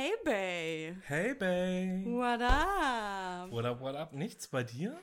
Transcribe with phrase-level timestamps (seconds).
[0.00, 0.96] Hey, Bay.
[1.08, 2.04] Hey, Bay.
[2.06, 3.50] What up?
[3.50, 4.12] What up, what up?
[4.12, 4.96] Nichts bei dir?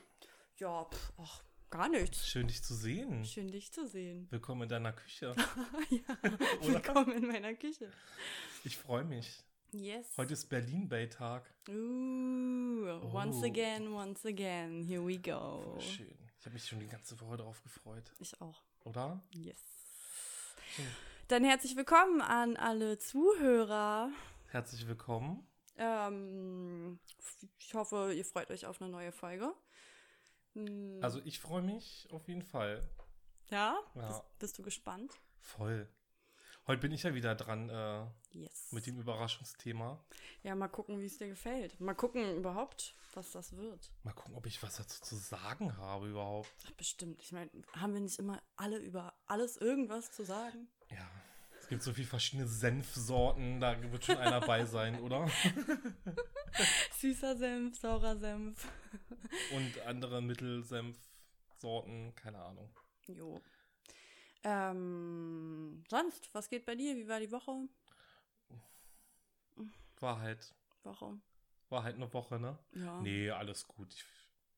[0.56, 2.26] Ja, pff, ach, gar nichts.
[2.26, 3.22] Schön, dich zu sehen.
[3.26, 4.26] Schön, dich zu sehen.
[4.30, 5.34] Willkommen in deiner Küche.
[5.90, 6.16] ja,
[6.62, 7.92] willkommen in meiner Küche.
[8.64, 9.44] Ich freue mich.
[9.72, 10.16] Yes.
[10.16, 11.44] Heute ist Berlin-Bay-Tag.
[11.68, 13.44] Ooh, once Oh.
[13.44, 14.82] again, once again.
[14.82, 15.74] Here we go.
[15.74, 16.18] Voll schön.
[16.40, 18.14] Ich habe mich schon die ganze Woche darauf gefreut.
[18.18, 18.62] Ich auch.
[18.84, 19.22] Oder?
[19.34, 19.62] Yes.
[20.74, 20.86] Schön.
[21.28, 24.10] Dann herzlich willkommen an alle Zuhörer.
[24.48, 25.46] Herzlich willkommen.
[25.76, 26.98] Ähm,
[27.58, 29.52] ich hoffe, ihr freut euch auf eine neue Folge.
[30.54, 32.82] Hm, Also ich freue mich auf jeden Fall.
[33.50, 33.76] ja?
[33.94, 34.06] Ja.
[34.08, 35.12] Bist, bist du gespannt?
[35.40, 35.88] Voll.
[36.66, 38.72] Heute bin ich ja wieder dran äh, Yes.
[38.72, 40.04] mit dem Überraschungsthema.
[40.42, 41.78] Ja, mal gucken, wie es dir gefällt.
[41.80, 43.92] Mal gucken überhaupt, was das wird.
[44.02, 46.50] Mal gucken, ob ich was dazu zu sagen habe überhaupt.
[46.66, 47.20] Ach, bestimmt.
[47.22, 50.68] Ich meine, haben wir nicht immer alle über alles irgendwas zu sagen?
[50.90, 51.08] Ja.
[51.66, 55.28] Es gibt so viele verschiedene Senfsorten, da wird schon einer bei sein, oder?
[56.92, 58.68] Süßer Senf, saurer Senf.
[59.52, 62.70] Und andere Mittelsenfsorten, keine Ahnung.
[63.08, 63.40] Jo.
[64.44, 66.94] Ähm, sonst, was geht bei dir?
[66.94, 67.68] Wie war die Woche?
[69.98, 70.54] War halt,
[70.84, 71.18] Woche?
[71.68, 72.56] war halt eine Woche, ne?
[72.76, 73.00] Ja.
[73.00, 73.92] Nee, alles gut.
[73.92, 74.04] Ich,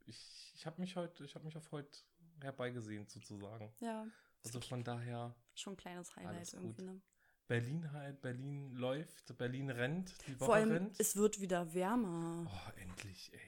[0.05, 2.01] ich, ich habe mich heute, ich habe mich auf heute
[2.43, 3.73] herbeigesehen, sozusagen.
[3.81, 4.07] Ja.
[4.45, 7.01] Also von daher, Schon ein kleines Highlight Alles irgendwie, ne?
[7.49, 11.01] Berlin halt, Berlin läuft, Berlin rennt, die Woche Vor allem, rennt.
[11.01, 12.47] es wird wieder wärmer.
[12.47, 13.41] oh, endlich, ey.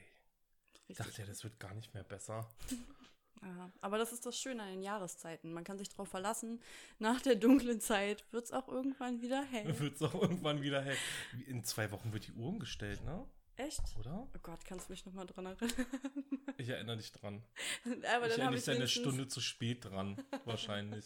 [0.72, 1.06] Ich Richtig.
[1.06, 2.48] dachte ja, das wird gar nicht mehr besser.
[3.42, 5.54] Ja, aber das ist das Schöne an den Jahreszeiten.
[5.54, 6.60] Man kann sich darauf verlassen,
[6.98, 9.78] nach der dunklen Zeit wird es auch irgendwann wieder hell.
[9.80, 10.96] Wird es auch irgendwann wieder hell.
[11.46, 13.26] In zwei Wochen wird die Uhr umgestellt, ne?
[13.66, 13.96] Echt?
[13.98, 14.26] Oder?
[14.34, 15.86] Oh Gott, kannst du mich nochmal dran erinnern?
[16.56, 17.42] Ich erinnere dich dran.
[17.84, 21.04] aber ich erinnere ich dich eine wenigstens, Stunde zu spät dran, wahrscheinlich.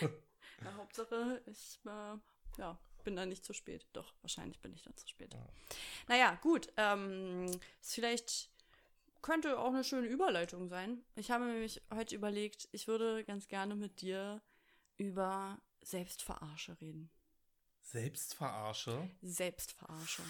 [0.62, 2.16] Na, Hauptsache, ich äh,
[2.58, 3.86] ja, bin da nicht zu spät.
[3.92, 5.34] Doch, wahrscheinlich bin ich dann zu spät.
[5.34, 5.46] Ja.
[6.08, 6.72] Naja, gut.
[6.76, 7.46] Ähm,
[7.80, 8.50] ist vielleicht
[9.20, 11.02] könnte auch eine schöne Überleitung sein.
[11.16, 14.42] Ich habe mir nämlich heute überlegt, ich würde ganz gerne mit dir
[14.96, 17.10] über Selbstverarsche reden.
[17.80, 19.10] Selbstverarsche?
[19.22, 20.22] Selbstverarsche.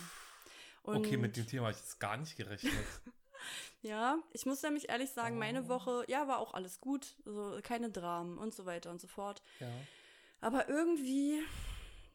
[0.84, 2.72] Okay, Und- mit dem Thema habe ich jetzt gar nicht gerechnet.
[3.82, 5.68] Ja, ich muss nämlich ehrlich sagen, meine Oh.
[5.68, 7.14] Woche, ja, war auch alles gut.
[7.26, 9.42] Also keine Dramen und so weiter und so fort.
[9.60, 9.68] ja.
[10.40, 11.42] Aber irgendwie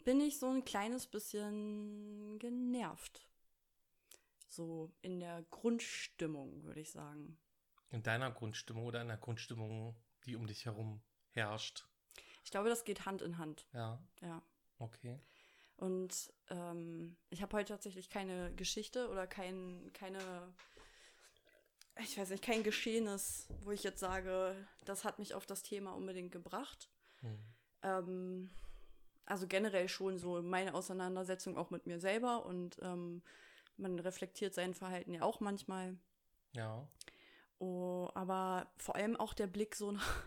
[0.04, 3.28] bin ich so ein kleines bisschen genervt.
[4.48, 7.38] So in der Grundstimmung, würde ich sagen.
[7.92, 11.86] In deiner Grundstimmung oder in der Grundstimmung, die um dich herum herrscht.
[12.44, 13.68] Ich glaube, das geht Hand in Hand.
[13.74, 14.42] Ja, Ja.
[14.80, 15.20] okay.
[15.80, 20.20] Und ähm, ich habe heute tatsächlich keine Geschichte oder kein, keine,
[22.02, 25.94] ich weiß nicht, kein Geschehenes, wo ich jetzt sage, das hat mich auf das Thema
[25.94, 26.90] unbedingt gebracht.
[27.22, 27.40] Hm.
[27.84, 28.50] Ähm,
[29.26, 33.22] also generell schon so meine Auseinandersetzung auch mit mir selber und ähm,
[33.78, 35.96] man reflektiert sein Verhalten ja auch manchmal.
[36.52, 36.86] Ja.
[37.60, 40.24] Oh, aber vor allem auch der Blick so nach,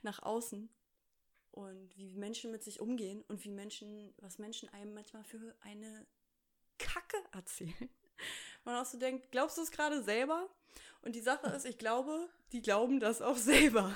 [0.00, 0.70] nach außen
[1.58, 6.06] und wie Menschen mit sich umgehen und wie Menschen, was Menschen einem manchmal für eine
[6.78, 7.90] Kacke erzählen.
[8.64, 10.48] Man auch so denkt, glaubst du es gerade selber?
[11.02, 13.92] Und die Sache ist, ich glaube, die glauben das auch selber.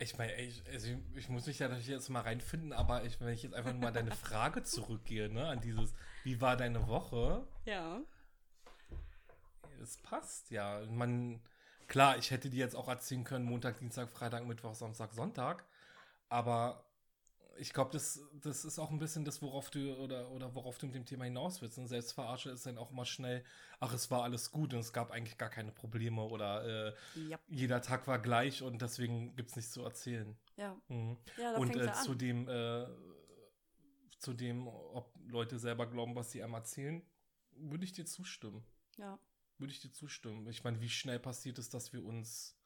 [0.00, 3.20] Ich meine, ich, also ich, ich muss mich ja natürlich jetzt mal reinfinden, aber ich,
[3.20, 6.88] wenn ich jetzt einfach nur mal deine Frage zurückgehe, ne, an dieses, wie war deine
[6.88, 7.46] Woche?
[7.64, 8.00] Ja.
[9.80, 10.84] Es passt, ja.
[10.90, 11.40] Man,
[11.86, 15.64] klar, ich hätte dir jetzt auch erzählen können, Montag, Dienstag, Freitag, Mittwoch, Samstag, Sonntag.
[16.28, 16.84] Aber
[17.58, 20.86] ich glaube, das, das ist auch ein bisschen das, worauf du oder, oder worauf du
[20.86, 21.78] mit dem Thema hinaus willst.
[21.78, 23.44] Und Selbstverarsche ist dann auch immer schnell,
[23.80, 26.94] ach, es war alles gut und es gab eigentlich gar keine Probleme oder äh,
[27.28, 27.38] Ja.
[27.48, 30.36] jeder Tag war gleich und deswegen gibt es nichts zu erzählen.
[30.56, 30.80] Ja.
[30.88, 31.16] Mhm.
[31.36, 32.86] Ja, und äh, zu dem, äh,
[34.18, 37.02] zu dem, ob Leute selber glauben, was sie einem erzählen,
[37.52, 38.64] würde ich dir zustimmen.
[38.96, 39.18] Ja.
[39.58, 40.46] Würde ich dir zustimmen.
[40.48, 42.56] Ich meine, wie schnell passiert es, dass wir uns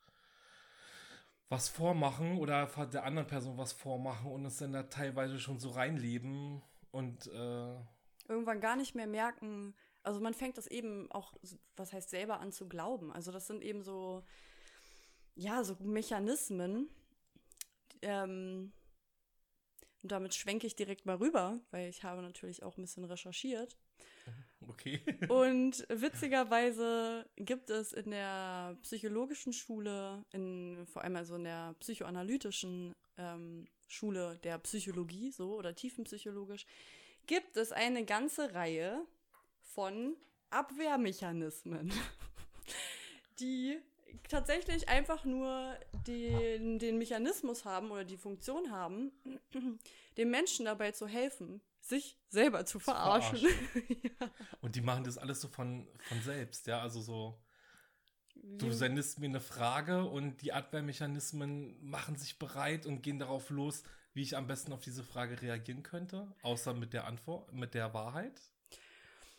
[1.53, 5.69] was vormachen oder der anderen Person was vormachen und uns dann da teilweise schon so
[5.69, 7.77] reinleben und äh,
[8.27, 11.35] irgendwann gar nicht mehr merken, also man fängt das eben auch,
[11.77, 13.13] was heißt selber an zu glauben.
[13.13, 14.25] Also das sind eben so,
[15.35, 16.89] ja, so Mechanismen.
[18.01, 18.73] Ähm,
[20.03, 23.77] und damit schwenke ich direkt mal rüber, weil ich habe natürlich auch ein bisschen recherchiert.
[24.69, 25.01] Okay.
[25.29, 32.95] Und witzigerweise gibt es in der psychologischen Schule, in, vor allem also in der psychoanalytischen
[33.19, 36.67] ähm, Schule der Psychologie, so oder tiefenpsychologisch,
[37.27, 39.07] gibt es eine ganze Reihe
[39.61, 40.17] von
[40.51, 41.93] Abwehrmechanismen,
[43.41, 43.79] die
[44.29, 45.77] tatsächlich einfach nur
[46.07, 49.13] den, den Mechanismus haben oder die Funktion haben,
[50.17, 53.41] dem Menschen dabei zu helfen, sich selber zu verarschen.
[53.89, 54.31] ja.
[54.61, 57.43] Und die machen das alles so von, von selbst, ja, also so.
[58.35, 63.83] Du sendest mir eine Frage und die Abwehrmechanismen machen sich bereit und gehen darauf los,
[64.15, 67.93] wie ich am besten auf diese Frage reagieren könnte, außer mit der Antwort, mit der
[67.95, 68.41] Wahrheit.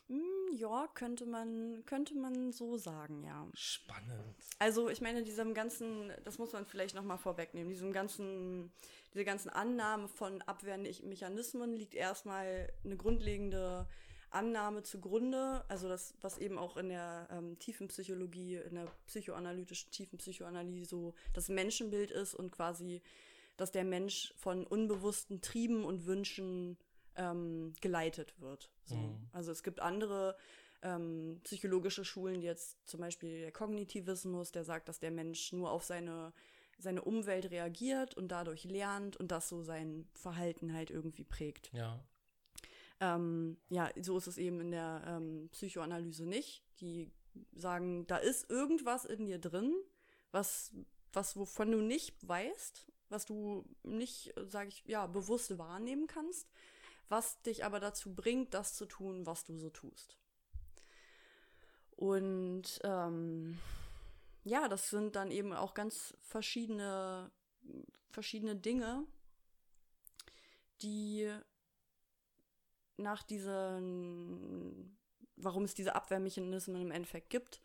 [0.07, 3.47] Hm, ja, könnte man, könnte man so sagen, ja.
[3.53, 4.35] Spannend.
[4.59, 8.71] Also ich meine, diesem ganzen, das muss man vielleicht nochmal vorwegnehmen, diesem ganzen,
[9.13, 13.87] diese ganzen Annahmen von Abwehrmechanismen liegt erstmal eine grundlegende
[14.33, 20.89] Annahme zugrunde, also das, was eben auch in der ähm, Tiefenpsychologie, in der psychoanalytischen Tiefenpsychoanalyse
[20.89, 23.01] so das Menschenbild ist und quasi,
[23.57, 26.77] dass der Mensch von unbewussten Trieben und Wünschen
[27.15, 28.71] ähm, geleitet wird.
[28.85, 28.95] So.
[28.95, 29.29] Mhm.
[29.31, 30.35] Also es gibt andere
[30.81, 35.71] ähm, psychologische Schulen, die jetzt zum Beispiel der Kognitivismus, der sagt, dass der Mensch nur
[35.71, 36.33] auf seine,
[36.77, 41.71] seine Umwelt reagiert und dadurch lernt und das so sein Verhalten halt irgendwie prägt.
[41.73, 42.03] Ja.
[42.99, 46.63] Ähm, ja, so ist es eben in der ähm, Psychoanalyse nicht.
[46.79, 47.11] Die
[47.55, 49.73] sagen, da ist irgendwas in dir drin,
[50.31, 50.73] was,
[51.11, 56.49] was wovon du nicht weißt, was du nicht, sage ich, ja, bewusst wahrnehmen kannst,
[57.09, 60.17] was dich aber dazu bringt, das zu tun, was du so tust.
[61.95, 63.59] Und ähm,
[64.43, 67.31] ja, das sind dann eben auch ganz verschiedene,
[68.11, 69.05] verschiedene Dinge,
[70.81, 71.31] die
[72.97, 74.97] nach diesen,
[75.35, 77.61] warum es diese Abwehrmechanismen im Endeffekt gibt,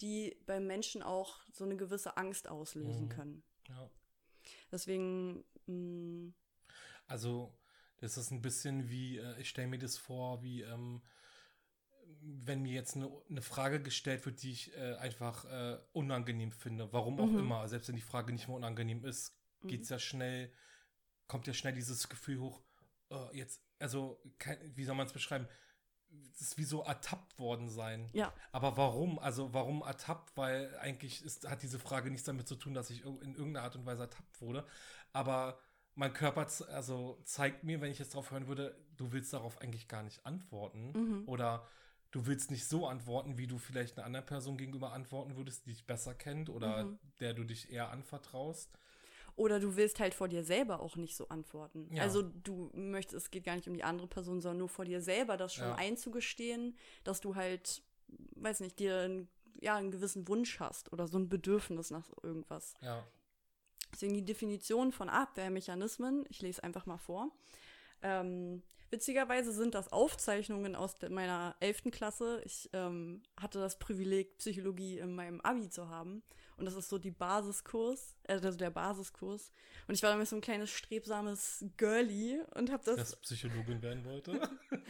[0.00, 3.08] die beim Menschen auch so eine gewisse Angst auslösen Mhm.
[3.08, 3.42] können.
[3.68, 3.90] ja.
[4.70, 6.32] Deswegen, mh,
[7.06, 7.52] Also,
[7.98, 11.02] das ist ein bisschen wie, äh, ich stelle mir das vor, wie, ähm,
[12.26, 16.92] wenn mir jetzt eine, eine Frage gestellt wird, die ich äh, einfach äh, unangenehm finde,
[16.92, 17.38] warum auch Mhm.
[17.40, 19.68] immer, selbst wenn die Frage nicht mehr unangenehm ist, Mhm.
[19.68, 20.50] geht's ja schnell,
[21.26, 22.62] kommt ja schnell dieses Gefühl hoch,
[23.10, 25.46] äh, jetzt, also, kein, wie soll man es beschreiben?
[26.30, 28.08] Das ist wie so ertappt worden sein.
[28.12, 29.18] ja, Aber warum?
[29.18, 30.36] Also warum ertappt?
[30.36, 33.74] Weil eigentlich ist, hat diese Frage nichts damit zu tun, dass ich in irgendeiner Art
[33.76, 34.64] und Weise ertappt wurde.
[35.12, 35.58] Aber
[35.96, 39.88] mein Körper also zeigt mir, wenn ich jetzt darauf hören würde, du willst darauf eigentlich
[39.88, 40.92] gar nicht antworten.
[40.92, 41.22] Mhm.
[41.28, 41.66] Oder
[42.14, 45.70] du willst nicht so antworten, wie du vielleicht einer anderen Person gegenüber antworten würdest, die
[45.70, 46.98] dich besser kennt oder Mhm.
[47.18, 48.70] der du dich eher anvertraust.
[49.36, 51.88] Oder du willst halt vor dir selber auch nicht so antworten.
[51.92, 52.02] Ja.
[52.02, 55.00] Also du möchtest, es geht gar nicht um die andere Person, sondern nur vor dir
[55.02, 55.74] selber das schon Ja.
[55.74, 57.82] einzugestehen, dass du halt,
[58.36, 59.28] weiß nicht, dir einen,
[59.60, 62.74] ja, einen gewissen Wunsch hast oder so ein Bedürfnis nach irgendwas.
[62.80, 63.04] Ja.
[63.92, 67.32] Deswegen die Definition von Abwehrmechanismen, ich lese einfach mal vor.
[68.02, 71.84] Ähm, witzigerweise sind das Aufzeichnungen aus meiner 11.
[71.90, 72.42] Klasse.
[72.44, 76.22] Ich ähm, hatte das Privileg, Psychologie in meinem Abi zu haben.
[76.56, 79.52] Und das ist so die Basiskurs, äh, also der Basiskurs.
[79.88, 84.04] Und ich war damit so ein kleines strebsames Girlie und habe das Das Psychologin werden
[84.04, 84.32] wollte.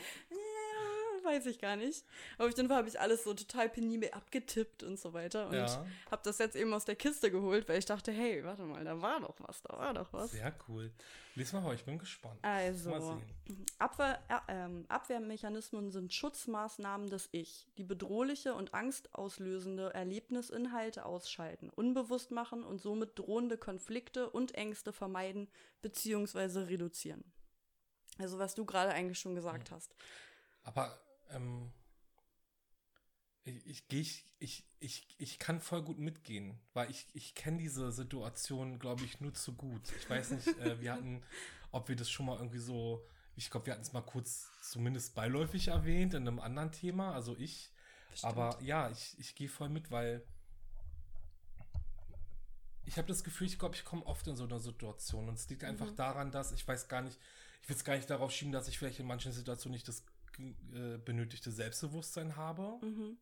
[1.24, 2.04] weiß ich gar nicht.
[2.36, 5.48] Aber auf jeden Fall habe ich alles so total penibel abgetippt und so weiter.
[5.48, 5.86] Und ja.
[6.10, 9.00] habe das jetzt eben aus der Kiste geholt, weil ich dachte, hey, warte mal, da
[9.00, 10.32] war doch was, da war doch was.
[10.32, 10.90] Sehr cool.
[11.36, 12.38] Lies mal vor, ich bin gespannt.
[12.42, 13.66] Also, Mal sehen.
[13.78, 22.62] Abwehr, äh, Abwehrmechanismen sind Schutzmaßnahmen des Ich, die bedrohliche und angstauslösende Erlebnisinhalte ausschalten, unbewusst machen
[22.62, 25.48] und somit drohende Konflikte und Ängste vermeiden
[25.82, 26.60] bzw.
[26.60, 27.24] reduzieren.
[28.18, 29.94] Also was du gerade eigentlich schon gesagt hast.
[30.62, 30.96] Aber
[31.30, 31.72] ähm,
[33.44, 37.92] ich, ich, ich, ich, ich, ich kann voll gut mitgehen, weil ich, ich kenne diese
[37.92, 39.82] Situation, glaube ich, nur zu gut.
[39.98, 41.22] Ich weiß nicht, äh, wir hatten,
[41.70, 45.14] ob wir das schon mal irgendwie so, ich glaube, wir hatten es mal kurz zumindest
[45.14, 47.70] beiläufig erwähnt in einem anderen Thema, also ich.
[48.22, 50.24] Aber ja, ich, ich gehe voll mit, weil
[52.86, 55.48] ich habe das Gefühl, ich glaube, ich komme oft in so eine Situation und es
[55.48, 55.96] liegt einfach Mhm.
[55.96, 57.18] daran, dass ich weiß gar nicht,
[57.62, 60.04] ich will es gar nicht darauf schieben, dass ich vielleicht in manchen Situationen nicht das
[60.38, 63.18] äh, benötigte Selbstbewusstsein habe, Mhm.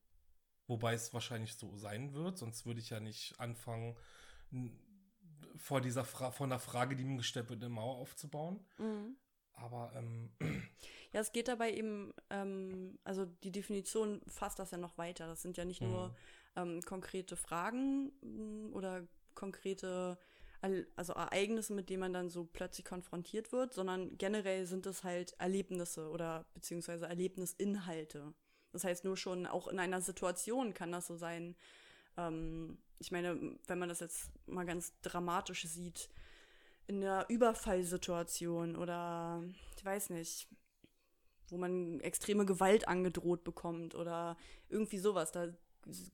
[0.67, 3.97] wobei es wahrscheinlich so sein wird, sonst würde ich ja nicht anfangen,
[5.57, 8.65] vor dieser Fra vor einer Frage, die mir gestellt wird, eine Mauer aufzubauen.
[8.79, 9.17] Mhm.
[9.55, 10.31] Aber ähm,
[11.13, 15.27] Ja, es geht dabei eben, ähm, also die Definition fasst das ja noch weiter.
[15.27, 16.15] Das sind ja nicht nur Mhm.
[16.57, 18.13] ähm, konkrete Fragen
[18.73, 20.19] oder konkrete
[20.97, 25.35] also Ereignisse, mit denen man dann so plötzlich konfrontiert wird, sondern generell sind es halt
[25.39, 28.33] Erlebnisse oder beziehungsweise Erlebnisinhalte.
[28.73, 31.57] Das heißt, nur schon auch in einer Situation kann das so sein.
[32.17, 36.09] Ähm, ich meine, wenn man das jetzt mal ganz dramatisch sieht,
[36.87, 39.43] in der Überfallsituation oder
[39.77, 40.49] ich weiß nicht,
[41.49, 44.37] wo man extreme Gewalt angedroht bekommt oder
[44.69, 45.33] irgendwie sowas.
[45.33, 45.49] Da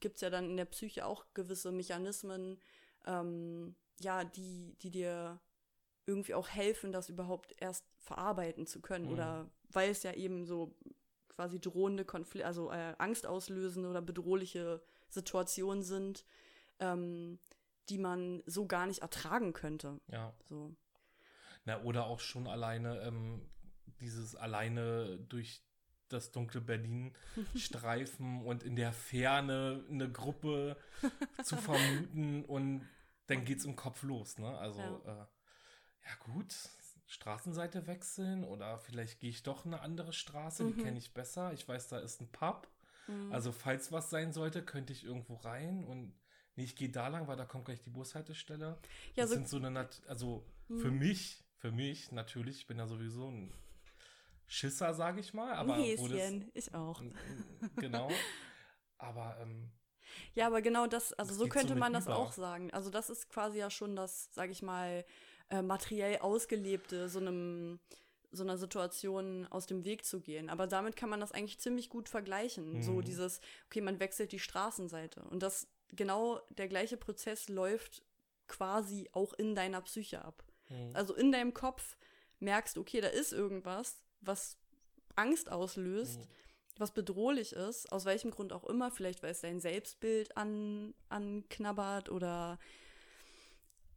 [0.01, 2.59] gibt es ja dann in der Psyche auch gewisse Mechanismen,
[3.07, 5.41] ähm, ja, die, die dir
[6.07, 9.13] irgendwie auch helfen, das überhaupt erst verarbeiten zu können Mhm.
[9.13, 10.75] oder weil es ja eben so
[11.29, 16.25] quasi drohende Konflikte, also äh, angstauslösende oder bedrohliche Situationen sind,
[16.81, 17.39] ähm,
[17.91, 20.01] die man so gar nicht ertragen könnte.
[20.09, 20.33] Ja.
[20.45, 20.75] So.
[21.65, 23.43] Na, oder auch schon alleine ähm,
[24.01, 25.63] dieses alleine durch
[26.09, 27.15] das dunkle Berlin
[27.55, 30.77] streifen und in der Ferne eine Gruppe
[31.45, 32.89] zu vermuten und
[33.29, 34.59] dann geht's im Kopf los, ne?
[34.59, 35.23] Also, Ja.
[35.23, 35.27] äh,
[36.09, 36.55] ja gut,
[37.07, 40.79] Straßenseite wechseln oder vielleicht gehe ich doch eine andere Straße, die Mhm.
[40.83, 41.53] kenne ich besser.
[41.53, 42.69] Ich weiß, da ist ein Pub.
[43.07, 43.33] Mhm.
[43.33, 46.13] Also, falls was sein sollte, könnte ich irgendwo rein und
[46.57, 48.79] nee, ich gehe da lang, weil da kommt gleich die Bushaltestelle.
[49.17, 50.79] ja, das so, sind so eine, Nat also Mhm.
[50.81, 53.53] für mich, für mich natürlich, ich bin ja sowieso ein
[54.47, 57.03] Schisser, sage ich mal, aber wo das, Häschen, ich auch.
[57.77, 58.09] genau.
[58.99, 59.71] Aber ähm,
[60.35, 62.17] Ja, aber genau das, also Das so so könnte mit man das über.
[62.17, 62.71] auch sagen.
[62.73, 65.05] Also das ist quasi ja schon das, sage ich mal,
[65.51, 67.81] äh, materiell ausgelebte, so einem
[68.31, 70.51] so einer Situation aus dem Weg zu gehen.
[70.51, 72.83] Aber damit kann man das eigentlich ziemlich gut vergleichen.
[72.83, 73.05] So Mhm.
[73.05, 75.23] dieses, okay, man wechselt die Straßenseite.
[75.31, 78.03] Und das genau der gleiche Prozess läuft
[78.47, 80.45] quasi auch in deiner Psyche ab.
[80.69, 81.97] hm, Also in deinem Kopf
[82.41, 84.59] merkst du, okay, da ist irgendwas, was
[85.17, 86.29] Angst auslöst, hm,
[86.79, 92.09] was bedrohlich ist, aus welchem Grund auch immer, vielleicht weil es dein Selbstbild an, anknabbert
[92.11, 92.59] oder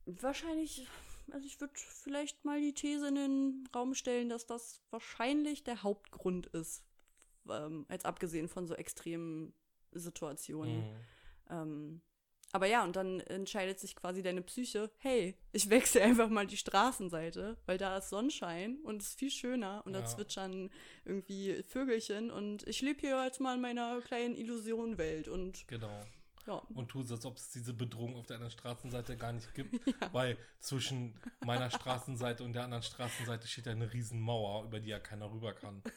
[0.05, 0.87] wahrscheinlich,
[1.31, 5.83] also ich würde vielleicht mal die These in den Raum stellen, dass das wahrscheinlich der
[5.83, 6.83] Hauptgrund ist,
[7.49, 9.53] ähm, als abgesehen von so extremen
[9.91, 10.83] Situationen.
[10.83, 10.95] hm.
[11.49, 12.01] Ähm,
[12.53, 16.57] aber ja, und dann entscheidet sich quasi deine Psyche, hey, ich wechsle einfach mal die
[16.57, 20.05] Straßenseite, weil da ist Sonnenschein und es ist viel schöner und da Ja.
[20.05, 20.69] zwitschern
[21.05, 26.01] irgendwie Vögelchen und ich lebe hier jetzt mal in meiner kleinen Illusionwelt und Genau.
[26.47, 26.61] Ja.
[26.73, 29.79] Und tu so, als ob es diese Bedrohung auf der anderen Straßenseite gar nicht gibt.
[30.13, 31.13] Weil zwischen
[31.45, 35.53] meiner Straßenseite und der anderen Straßenseite steht ja eine Riesenmauer, über die ja keiner rüber
[35.53, 35.81] kann.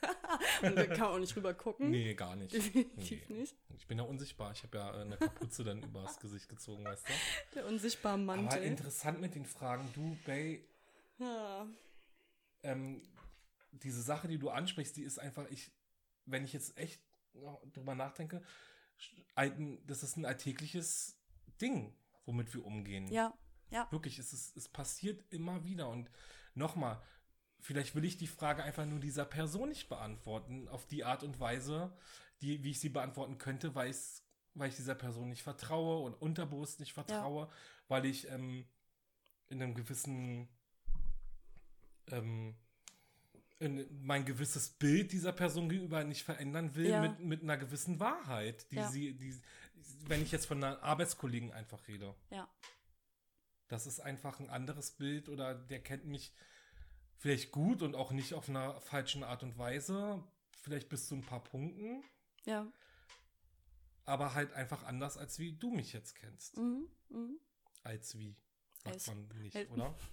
[0.63, 1.91] Und da kann man auch nicht rüber gucken.
[1.91, 2.53] Nee, gar nicht.
[2.53, 3.37] Definitiv Nee.
[3.41, 3.55] nicht.
[3.77, 4.51] Ich bin ja unsichtbar.
[4.53, 7.13] Ich habe ja äh, eine Kapuze dann übers Gesicht gezogen, weißt du?
[7.55, 8.63] Der unsichtbare Aber Mantel.
[8.63, 9.89] interessant mit den Fragen.
[9.95, 10.67] Du, Bay,
[11.19, 11.67] ja.
[12.63, 13.03] ähm,
[13.73, 15.71] diese Sache, die du ansprichst, die ist einfach, ich,
[16.27, 17.01] wenn ich jetzt echt
[17.73, 18.43] drüber nachdenke,
[19.35, 21.19] ein, das ist ein alltägliches
[21.61, 23.09] Ding, womit wir umgehen.
[23.09, 23.35] ja,
[23.71, 25.89] ja, Wirklich, es, ist, es passiert immer wieder.
[25.89, 26.11] Und
[26.55, 27.03] nochmal,
[27.59, 31.41] vielleicht will ich die Frage einfach nur dieser Person nicht beantworten, auf die Art und
[31.41, 31.97] Weise,
[32.41, 33.95] die, wie ich sie beantworten könnte, weil,
[34.55, 37.49] weil ich dieser Person nicht vertraue und unterbewusst nicht vertraue,
[37.89, 38.67] weil ich ähm,
[39.49, 40.49] in einem gewissen
[42.09, 42.55] ähm,
[43.68, 47.00] mein gewisses Bild dieser Person gegenüber nicht verändern will Ja.
[47.02, 48.88] mit, mit einer gewissen Wahrheit, die Ja.
[48.90, 49.35] sie, die,
[50.06, 52.14] wenn ich jetzt von einer Arbeitskollegen einfach rede.
[52.30, 52.49] ja,
[53.68, 56.33] Das ist einfach ein anderes Bild oder der kennt mich
[57.16, 60.23] vielleicht gut und auch nicht auf einer falschen Art und Weise.
[60.61, 62.02] Vielleicht bis zu ein paar Punkten,
[62.44, 62.66] ja.
[64.06, 66.56] aber halt einfach anders, als wie du mich jetzt kennst.
[66.56, 66.88] Mhm.
[67.11, 67.38] Mhm.
[67.83, 68.35] Als wie.
[68.83, 69.94] Sagt Als- man nicht, als- oder?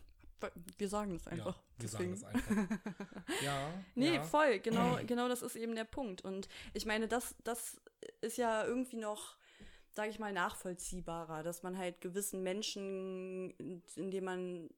[0.77, 1.55] Wir sagen das einfach.
[1.55, 2.15] ja, wir deswegen.
[2.15, 2.77] sagen das einfach.
[3.43, 3.73] ja.
[3.95, 4.23] Nee, ja.
[4.23, 6.23] voll, genau, genau das ist eben der Punkt.
[6.23, 7.81] Und ich meine, das, das
[8.21, 9.37] ist ja irgendwie noch,
[9.91, 14.69] sage ich mal, nachvollziehbarer, dass man halt gewissen Menschen, in, in denen man,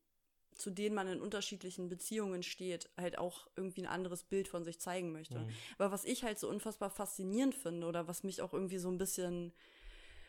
[0.56, 4.80] zu denen man in unterschiedlichen Beziehungen steht, halt auch irgendwie ein anderes Bild von sich
[4.80, 5.40] zeigen möchte.
[5.40, 5.50] Mhm.
[5.78, 8.98] Aber was ich halt so unfassbar faszinierend finde oder was mich auch irgendwie so ein
[8.98, 9.54] bisschen,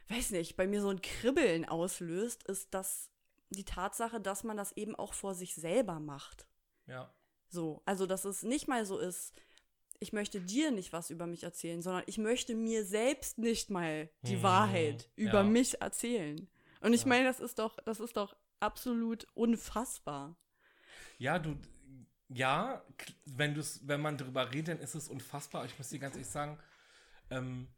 [0.08, 3.10] weiß nicht, bei mir so ein Kribbeln auslöst, ist, dass
[3.54, 6.46] die Tatsache, dass man das eben auch vor sich selber macht.
[6.86, 7.10] Ja.
[7.48, 9.32] So, also dass es nicht mal so ist,
[10.00, 14.10] ich möchte dir nicht was über mich erzählen, sondern ich möchte mir selbst nicht mal
[14.26, 15.44] die Mhm, Wahrheit über ja.
[15.44, 16.48] mich erzählen.
[16.80, 17.08] Und ich Ja.
[17.08, 20.36] meine, das ist doch, das ist doch absolut unfassbar.
[21.18, 21.56] Ja, du,
[22.28, 22.82] ja,
[23.24, 25.64] wenn du's, wenn man drüber redet, dann ist es unfassbar.
[25.66, 26.58] Ich muss dir ganz ehrlich sagen,
[27.30, 27.68] ähm,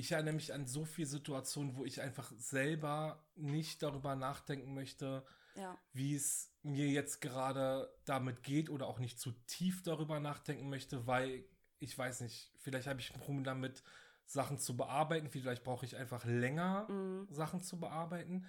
[0.00, 5.24] ich erinnere mich an so viele Situationen, wo ich einfach selber nicht darüber nachdenken möchte,
[5.54, 5.78] Ja.
[5.92, 11.06] wie es mir jetzt gerade damit geht oder auch nicht zu tief darüber nachdenken möchte,
[11.06, 11.44] weil
[11.78, 13.82] ich weiß nicht, vielleicht habe ich ein Problem damit,
[14.26, 17.26] Sachen zu bearbeiten, vielleicht brauche ich einfach länger, Mhm.
[17.30, 18.46] Sachen zu bearbeiten.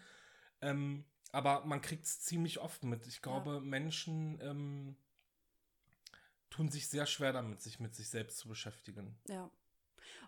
[0.62, 3.08] Ähm, aber man kriegt es ziemlich oft mit.
[3.08, 4.96] Ich glaube, Menschen ähm,
[6.50, 9.18] tun sich sehr schwer damit, sich mit sich selbst zu beschäftigen.
[9.28, 9.50] Ja.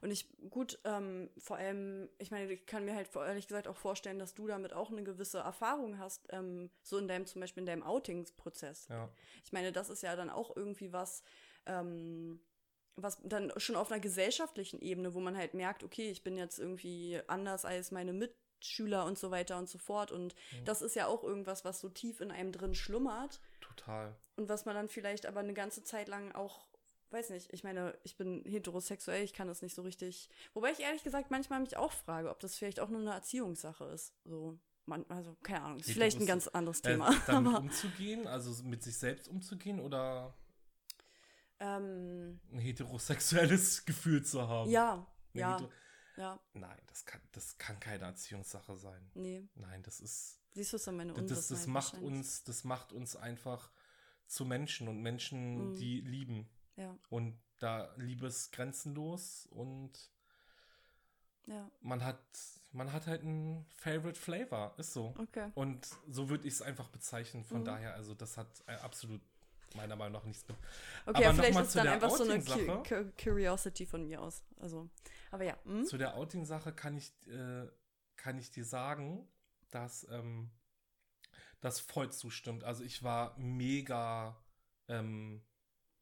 [0.01, 3.77] Und ich, gut, ähm, vor allem, ich meine, ich kann mir halt ehrlich gesagt auch
[3.77, 7.61] vorstellen, dass du damit auch eine gewisse Erfahrung hast, ähm, so in deinem, zum Beispiel
[7.61, 8.87] in deinem Outingsprozess.
[8.89, 9.09] Ja.
[9.43, 11.23] Ich meine, das ist ja dann auch irgendwie was,
[11.65, 12.39] ähm,
[12.95, 16.59] was dann schon auf einer gesellschaftlichen Ebene, wo man halt merkt, okay, ich bin jetzt
[16.59, 20.11] irgendwie anders als meine Mitschüler und so weiter und so fort.
[20.11, 20.65] Und Mhm.
[20.65, 24.15] das ist ja auch irgendwas, was so tief in einem drin schlummert Total.
[24.35, 26.67] und was man dann vielleicht aber eine ganze Zeit lang auch
[27.13, 30.29] weiß nicht, ich meine, ich bin heterosexuell, ich kann das nicht so richtig.
[30.53, 33.85] Wobei ich ehrlich gesagt manchmal mich auch frage, ob das vielleicht auch nur eine Erziehungssache
[33.85, 34.13] ist.
[34.25, 37.11] So, man, also, keine Ahnung, ist vielleicht ein ganz anderes Thema.
[37.11, 40.35] Äh, damit aber, umzugehen, also mit sich selbst umzugehen oder
[41.59, 44.69] ähm, ein heterosexuelles Gefühl zu haben?
[44.69, 45.57] Ja, ja.
[46.15, 46.39] Ja.
[46.53, 49.09] Nein, das kann, das kann keine Erziehungssache sein.
[49.15, 49.47] Nee.
[49.55, 50.39] Nein, das ist.
[50.51, 53.71] Siehst du es an meine das, das macht uns, das macht uns einfach
[54.27, 55.75] zu Menschen und Menschen, mhm.
[55.75, 56.47] die lieben.
[56.75, 56.97] Ja.
[57.09, 59.91] Und da Liebe ist grenzenlos und
[61.45, 61.69] ja.
[61.81, 62.23] man hat,
[62.71, 65.13] man hat halt einen Favorite Flavor, ist so.
[65.17, 65.51] Okay.
[65.55, 67.43] Und so würde ich es einfach bezeichnen.
[67.43, 67.65] Von mhm.
[67.65, 69.21] daher, also das hat äh, absolut
[69.75, 70.57] meiner Meinung nach nichts mit.
[71.05, 74.43] Okay, aber vielleicht ist es dann einfach so eine Cu Curiosity von mir aus.
[74.59, 74.89] Also,
[75.31, 75.57] aber ja.
[75.65, 75.85] Hm?
[75.85, 77.67] Zu der Outing-Sache kann ich, äh,
[78.15, 79.27] kann ich dir sagen,
[79.71, 80.51] dass ähm,
[81.61, 82.63] das voll zustimmt.
[82.63, 84.37] Also ich war mega
[84.87, 85.41] ähm,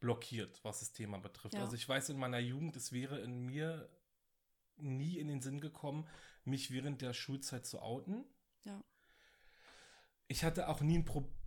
[0.02, 1.56] blockiert, was das Thema betrifft.
[1.56, 1.62] Ja.
[1.62, 3.90] Also ich weiß in meiner Jugend, es wäre in mir
[4.76, 6.06] nie in den Sinn gekommen,
[6.44, 8.26] mich während der Schulzeit zu outen.
[8.66, 8.84] Ja.
[10.28, 11.42] Ich hatte auch nie ein Problem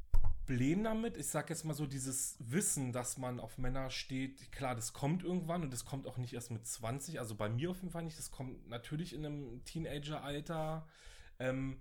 [0.44, 1.16] Problem damit.
[1.16, 5.24] Ich sag jetzt mal so, dieses Wissen, dass man auf Männer steht, klar, das kommt
[5.24, 8.02] irgendwann und das kommt auch nicht erst mit 20, also bei mir auf jeden Fall
[8.02, 10.86] nicht, das kommt natürlich in einem Teenager-Alter.
[11.38, 11.80] Ähm,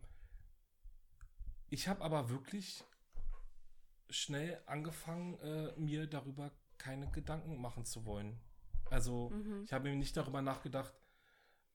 [1.70, 2.86] ich habe aber wirklich
[4.10, 6.50] schnell angefangen, äh, mir darüber
[6.84, 8.40] keine Gedanken machen zu wollen.
[8.90, 9.64] Also, mhm.
[9.64, 10.94] ich habe mir nicht darüber nachgedacht,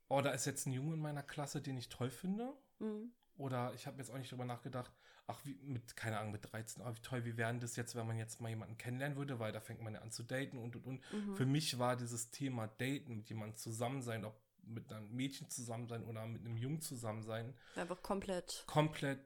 [0.08, 2.52] oh, da ist jetzt ein Junge in meiner Klasse, den ich toll finde.
[2.78, 3.12] Mhm.
[3.36, 4.92] Oder ich habe jetzt auch nicht darüber nachgedacht,
[5.26, 8.06] ach, wie, mit, keine Ahnung, mit 13, oh, wie toll, wie wäre das jetzt, wenn
[8.06, 10.76] man jetzt mal jemanden kennenlernen würde, weil da fängt man ja an zu daten und
[10.76, 11.12] und und.
[11.12, 11.36] Mhm.
[11.36, 15.86] Für mich war dieses Thema Daten, mit jemandem zusammen sein, ob mit einem Mädchen zusammen
[15.88, 17.54] sein oder mit einem Jungen zusammen sein.
[17.74, 18.64] Einfach komplett.
[18.66, 19.20] Komplett,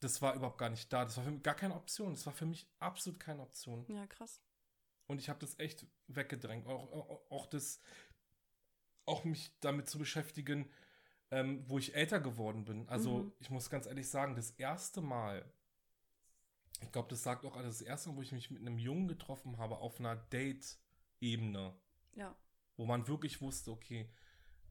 [0.00, 1.04] das war überhaupt gar nicht da.
[1.04, 2.14] Das war für mich gar keine Option.
[2.14, 3.84] Das war für mich absolut keine Option.
[3.88, 4.42] Ja, krass.
[5.08, 6.66] Und ich habe das echt weggedrängt.
[6.66, 7.80] Auch, auch, auch das,
[9.06, 10.70] auch mich damit zu beschäftigen,
[11.30, 12.88] ähm, wo ich älter geworden bin.
[12.88, 13.32] Also mhm.
[13.40, 15.50] ich muss ganz ehrlich sagen, das erste Mal,
[16.82, 19.08] ich glaube, das sagt auch alles, das erste Mal, wo ich mich mit einem Jungen
[19.08, 21.74] getroffen habe auf einer Date-Ebene.
[22.14, 22.36] Ja.
[22.76, 24.10] Wo man wirklich wusste, okay,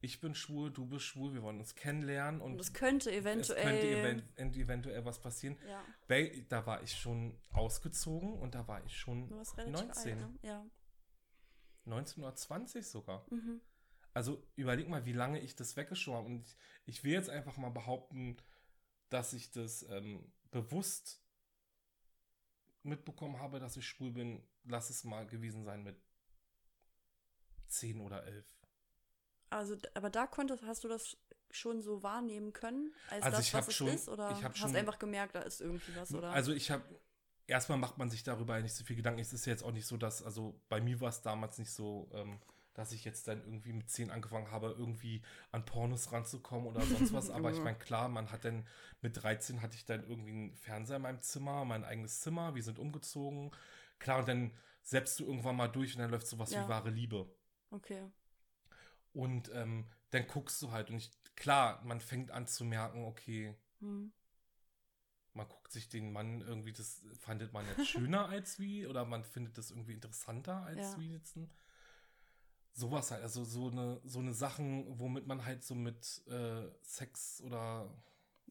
[0.00, 4.36] ich bin schwul, du bist schwul, wir wollen uns kennenlernen und, es könnte eventuell es
[4.36, 5.56] könnte eventuell was passieren.
[5.66, 6.28] Ja.
[6.48, 9.74] Da war ich schon ausgezogen und da war ich schon 19.
[9.74, 10.38] Alt, ne?
[10.42, 10.66] ja.
[11.84, 13.26] 19 oder 20 sogar.
[13.30, 13.60] Mhm.
[14.14, 16.28] Also überleg mal, wie lange ich das weggeschoben habe.
[16.28, 16.56] Und ich,
[16.86, 18.36] ich will jetzt einfach mal behaupten,
[19.10, 21.22] dass ich das ähm, bewusst
[22.82, 24.46] mitbekommen habe, dass ich schwul bin.
[24.64, 25.96] Lass es mal gewesen sein mit
[27.68, 28.57] 10 oder 11.
[29.50, 31.16] Also, aber da konntest, hast du das
[31.50, 34.08] schon so wahrnehmen können, als also das, was es schon, ist?
[34.08, 36.14] Oder hast du einfach gemerkt, da ist irgendwie was?
[36.14, 36.30] Oder?
[36.30, 36.82] Also ich habe,
[37.46, 39.20] erstmal macht man sich darüber nicht so viel Gedanken.
[39.20, 41.72] Es ist ja jetzt auch nicht so, dass, also bei mir war es damals nicht
[41.72, 42.38] so, ähm,
[42.74, 47.12] dass ich jetzt dann irgendwie mit 10 angefangen habe, irgendwie an Pornos ranzukommen oder sonst
[47.12, 47.28] was.
[47.30, 48.66] Aber ich meine, klar, man hat dann
[49.00, 52.62] mit 13 hatte ich dann irgendwie einen Fernseher in meinem Zimmer, mein eigenes Zimmer, wir
[52.62, 53.50] sind umgezogen.
[53.98, 56.64] Klar, und dann setzt du irgendwann mal durch und dann läuft sowas ja.
[56.64, 57.28] wie wahre Liebe.
[57.70, 58.02] Okay.
[59.18, 63.52] Und ähm, dann guckst du halt und ich, klar, man fängt an zu merken, okay,
[63.80, 64.12] hm.
[65.32, 69.24] man guckt sich den Mann irgendwie, das fandet man jetzt schöner als wie oder man
[69.24, 71.00] findet das irgendwie interessanter als ja.
[71.00, 71.50] wie jetzt ein
[72.74, 77.40] sowas halt, also so eine, so eine Sachen, womit man halt so mit äh, Sex
[77.40, 77.92] oder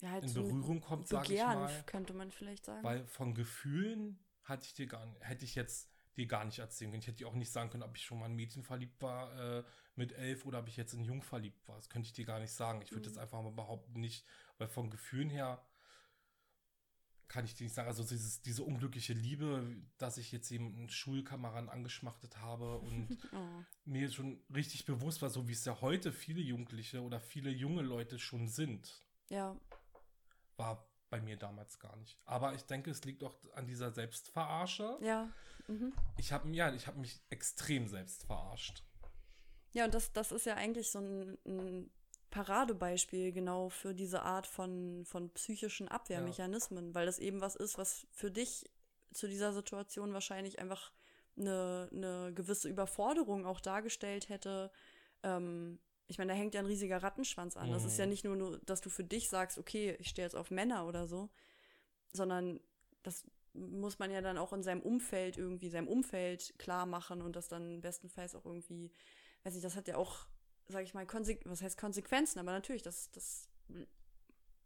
[0.01, 1.84] ja, halt in so Berührung kommt, sag ich mal.
[1.86, 2.84] könnte man vielleicht sagen.
[2.84, 6.91] Weil von Gefühlen hatte ich dir gar nicht, hätte ich jetzt dir gar nicht erzählen
[6.91, 7.01] können.
[7.01, 9.60] Ich hätte dir auch nicht sagen können, ob ich schon mal ein Mädchen verliebt war
[9.60, 9.63] äh,
[9.97, 11.75] mit elf oder ob ich jetzt in Jung verliebt war.
[11.75, 12.81] Das könnte ich dir gar nicht sagen.
[12.81, 13.15] Ich würde mhm.
[13.15, 14.25] jetzt einfach mal behaupten, nicht,
[14.57, 15.62] weil von Gefühlen her
[17.27, 21.69] kann ich dir nicht sagen, also dieses, diese unglückliche Liebe, dass ich jetzt jemanden Schulkameraden
[21.69, 23.63] angeschmachtet habe und oh.
[23.86, 27.81] mir schon richtig bewusst war, so wie es ja heute viele Jugendliche oder viele junge
[27.81, 29.03] Leute schon sind.
[29.29, 29.60] Ja.
[30.55, 32.17] War bei mir damals gar nicht.
[32.25, 34.97] Aber ich denke, es liegt auch an dieser Selbstverarsche.
[35.01, 35.29] Ja.
[35.67, 35.93] Mhm.
[36.17, 38.83] Ich habe ja, ich habe mich extrem selbst verarscht.
[39.77, 41.91] Ja, und das, das ist ja eigentlich so ein, ein
[42.31, 46.95] Paradebeispiel genau für diese Art von, von psychischen Abwehrmechanismen, ja.
[46.95, 48.65] weil das eben was ist, was für dich
[49.13, 50.91] zu dieser Situation wahrscheinlich einfach
[51.37, 54.71] eine, eine gewisse Überforderung auch dargestellt hätte.
[55.21, 57.69] Ähm, ich meine, da hängt ja ein riesiger Rattenschwanz an.
[57.69, 57.73] Mhm.
[57.73, 58.09] Das ist ja mhm.
[58.09, 61.07] nicht nur, nur, dass du für dich sagst, okay, ich stehe jetzt auf Männer oder
[61.07, 61.29] so,
[62.13, 62.59] sondern
[63.03, 67.35] das muss man ja dann auch in seinem Umfeld irgendwie, seinem Umfeld klar machen und
[67.35, 68.91] das dann bestenfalls auch irgendwie,
[69.47, 70.27] weiß ich, das hat ja auch
[70.67, 73.49] sage ich mal, Konse was heißt Konsequenzen, aber natürlich, das, das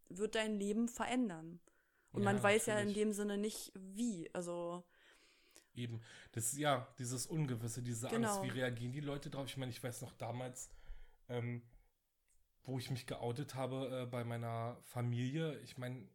[0.10, 1.60] wird dein Leben verändern.
[2.12, 2.96] Und ja, man weiß natürlich.
[2.96, 4.30] ja in dem Sinne nicht, wie.
[4.34, 4.84] Also,
[5.74, 6.02] Eben.
[6.34, 8.40] Das ist ja dieses Ungewisse, diese Genau.
[8.40, 8.44] Angst.
[8.44, 9.48] Wie reagieren die Leute drauf?
[9.48, 10.70] Ich meine, ich weiß noch damals,
[11.30, 11.62] ähm,
[12.64, 15.58] wo ich mich geoutet habe äh, bei meiner Familie.
[15.60, 16.10] Ich meine,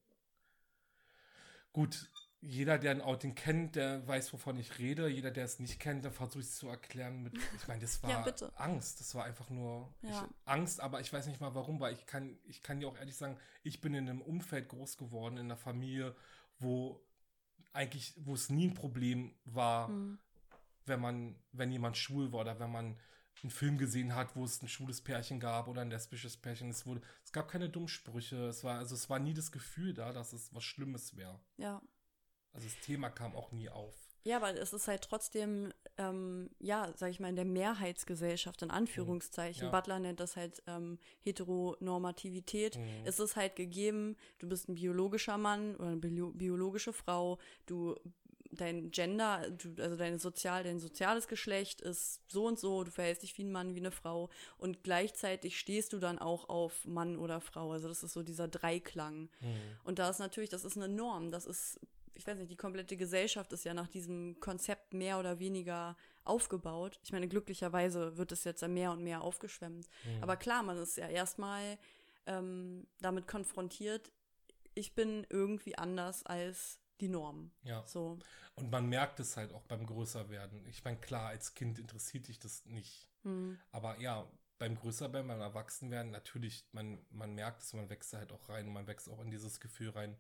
[1.73, 2.11] gut,
[2.49, 5.09] jeder, der ein Outing kennt, der weiß, wovon ich rede.
[5.09, 8.01] Jeder, der es nicht kennt, der versuche ich es zu erklären mit, ich meine, das
[8.05, 8.49] war Ja.
[8.57, 9.01] Angst.
[9.01, 10.11] Das war einfach nur Ja.
[10.11, 12.97] ich, Angst, aber ich weiß nicht mal warum, weil ich kann, ich kann dir auch
[12.97, 16.15] ehrlich sagen, ich bin in einem Umfeld groß geworden, in einer Familie,
[16.59, 17.03] wo
[17.73, 20.19] eigentlich, wo es nie ein Problem war, Mhm.
[20.87, 22.97] wenn man, wenn jemand schwul war oder wenn man
[23.43, 26.71] einen Film gesehen hat, wo es ein schwules Pärchen gab oder ein lesbisches Pärchen.
[26.71, 28.47] Es wurde, es gab keine Dummsprüche.
[28.49, 31.39] Es war, also es war nie das Gefühl da, dass es was Schlimmes wäre.
[31.59, 31.83] Ja.
[32.57, 33.95] Also das Thema kam auch nie auf.
[34.25, 38.73] Ja, weil es ist halt trotzdem, ähm, ja, sag ich mal, in der Mehrheitsgesellschaft, in
[38.73, 39.67] Anführungszeichen.
[39.67, 39.71] Ja.
[39.71, 42.77] Butler nennt das halt ähm, Heteronormativität.
[42.77, 42.89] Mhm.
[43.05, 47.95] Es ist halt gegeben, du bist ein biologischer Mann oder eine bio biologische Frau, du
[48.51, 53.23] dein Gender, du, also dein sozial, dein soziales Geschlecht ist so und so, du verhältst
[53.23, 57.17] dich wie ein Mann, wie eine Frau und gleichzeitig stehst du dann auch auf Mann
[57.17, 57.73] oder Frau.
[57.73, 59.29] Also das ist so dieser Dreiklang.
[59.41, 59.57] Mhm.
[59.85, 61.79] Und da ist natürlich, das ist eine Norm, das ist,
[62.17, 66.99] ich weiß nicht, die komplette Gesellschaft ist ja nach diesem Konzept mehr oder weniger aufgebaut.
[67.05, 69.87] Ich meine, glücklicherweise wird es jetzt ja mehr und mehr aufgeschwemmt.
[70.05, 70.23] Mhm.
[70.23, 71.79] Aber klar, man ist ja erstmal
[72.27, 74.11] ähm, damit konfrontiert,
[74.75, 77.51] ich bin irgendwie anders als die Norm.
[77.63, 77.87] Ja.
[77.87, 78.19] So.
[78.57, 80.67] Und man merkt es halt auch beim Größerwerden.
[80.67, 83.09] Ich meine, klar, als Kind interessiert dich das nicht.
[83.23, 83.59] Hm.
[83.73, 84.27] Aber ja,
[84.59, 88.87] beim Größerwerden, beim Erwachsenwerden, natürlich, man, man merkt es, man wächst halt auch rein, man
[88.87, 90.19] wächst auch in dieses Gefühl rein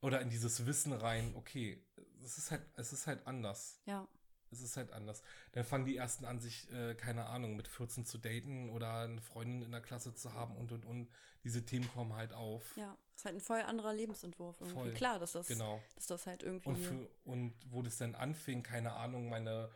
[0.00, 1.82] oder in dieses Wissen rein, okay,
[2.22, 3.80] es ist halt, es ist halt anders.
[3.86, 4.06] Ja.
[4.52, 5.22] Es ist halt anders.
[5.52, 9.20] Dann fangen die ersten an, sich, äh, keine Ahnung, mit 14 zu daten oder eine
[9.20, 11.08] Freundin in der Klasse zu haben und und und.
[11.44, 12.76] Diese Themen kommen halt auf.
[12.76, 12.98] Ja.
[13.16, 14.56] Ist halt ein voll anderer Lebensentwurf.
[14.60, 14.74] Irgendwie.
[14.74, 14.92] Voll.
[14.92, 15.80] Klar, dass das, Genau.
[15.94, 16.68] dass das halt irgendwie.
[16.68, 19.70] Und, für, und wo das dann anfing, keine Ahnung, meine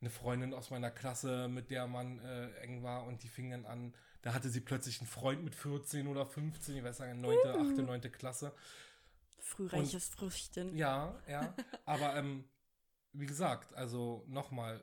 [0.00, 3.66] eine Freundin aus meiner Klasse, mit der man äh, eng war und die fing dann
[3.66, 7.36] an, da hatte sie plötzlich einen Freund mit 14 oder 15, ich weiß nicht, 9.,
[7.46, 8.00] 8., 9.
[8.12, 8.52] Klasse.
[9.40, 10.74] Frühreiches Früchtchen.
[10.76, 11.54] Ja, ja.
[11.84, 12.44] Aber ähm,
[13.12, 14.82] wie gesagt, also nochmal,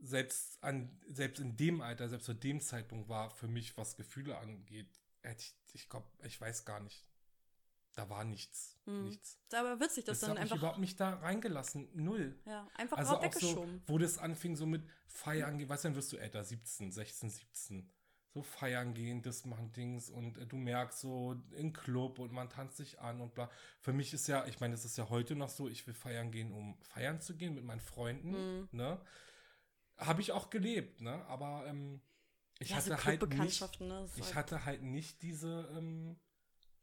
[0.00, 4.36] selbst an, selbst in dem Alter, selbst zu dem Zeitpunkt war für mich, was Gefühle
[4.38, 7.06] angeht, hätte ich, ich glaube, ich weiß gar nicht.
[7.94, 8.78] Da war nichts.
[8.86, 9.04] Hm.
[9.04, 9.38] Nichts.
[9.52, 11.88] Aber witzig, dass Das dann mich einfach, überhaupt nicht da reingelassen.
[11.92, 12.40] Null.
[12.46, 13.82] ja, einfach Also auch so, weggeschoben.
[13.86, 17.28] wo das anfing, so mit Feiern gehen, weißt du, dann wirst du älter, 17, 16,
[17.30, 17.90] 17.
[18.34, 22.48] So feiern gehen, das machen Dings und äh, du merkst so in Club und man
[22.48, 23.50] tanzt sich an und bla.
[23.80, 26.30] Für mich ist ja, ich meine, es ist ja heute noch so, ich will feiern
[26.30, 28.68] gehen, um feiern zu gehen mit meinen Freunden, Mhm.
[28.72, 28.98] ne?
[29.98, 31.24] Habe ich auch gelebt, ne?
[31.26, 32.00] Aber ähm,
[32.58, 34.08] ich ja, so hatte halt nicht, ne?
[34.16, 36.18] ich halt hatte halt nicht diese, ähm,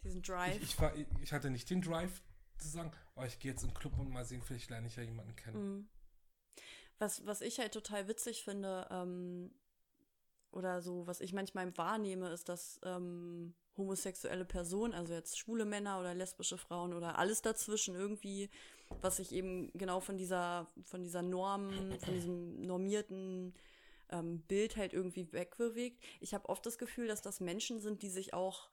[0.04, 0.56] diesen Drive.
[0.58, 2.22] ich, ich, war, ich hatte nicht den Drive
[2.60, 4.96] zu sagen, oh, ich gehe jetzt in den Club und mal sehen, vielleicht lerne ich
[4.98, 5.78] ja jemanden kennen.
[5.78, 5.90] Mhm.
[7.00, 9.52] Was, was ich halt total witzig finde, ähm,
[10.52, 16.00] oder so, was ich manchmal wahrnehme, ist, dass ähm, homosexuelle Personen, also jetzt schwule Männer
[16.00, 18.50] oder lesbische Frauen oder alles dazwischen irgendwie,
[19.02, 23.54] was sich eben genau von dieser, von dieser Norm, von diesem normierten
[24.12, 26.04] ähm, Bild halt irgendwie wegbewegt.
[26.20, 28.70] Ich habe oft das Gefühl, dass das Menschen sind, die sich auch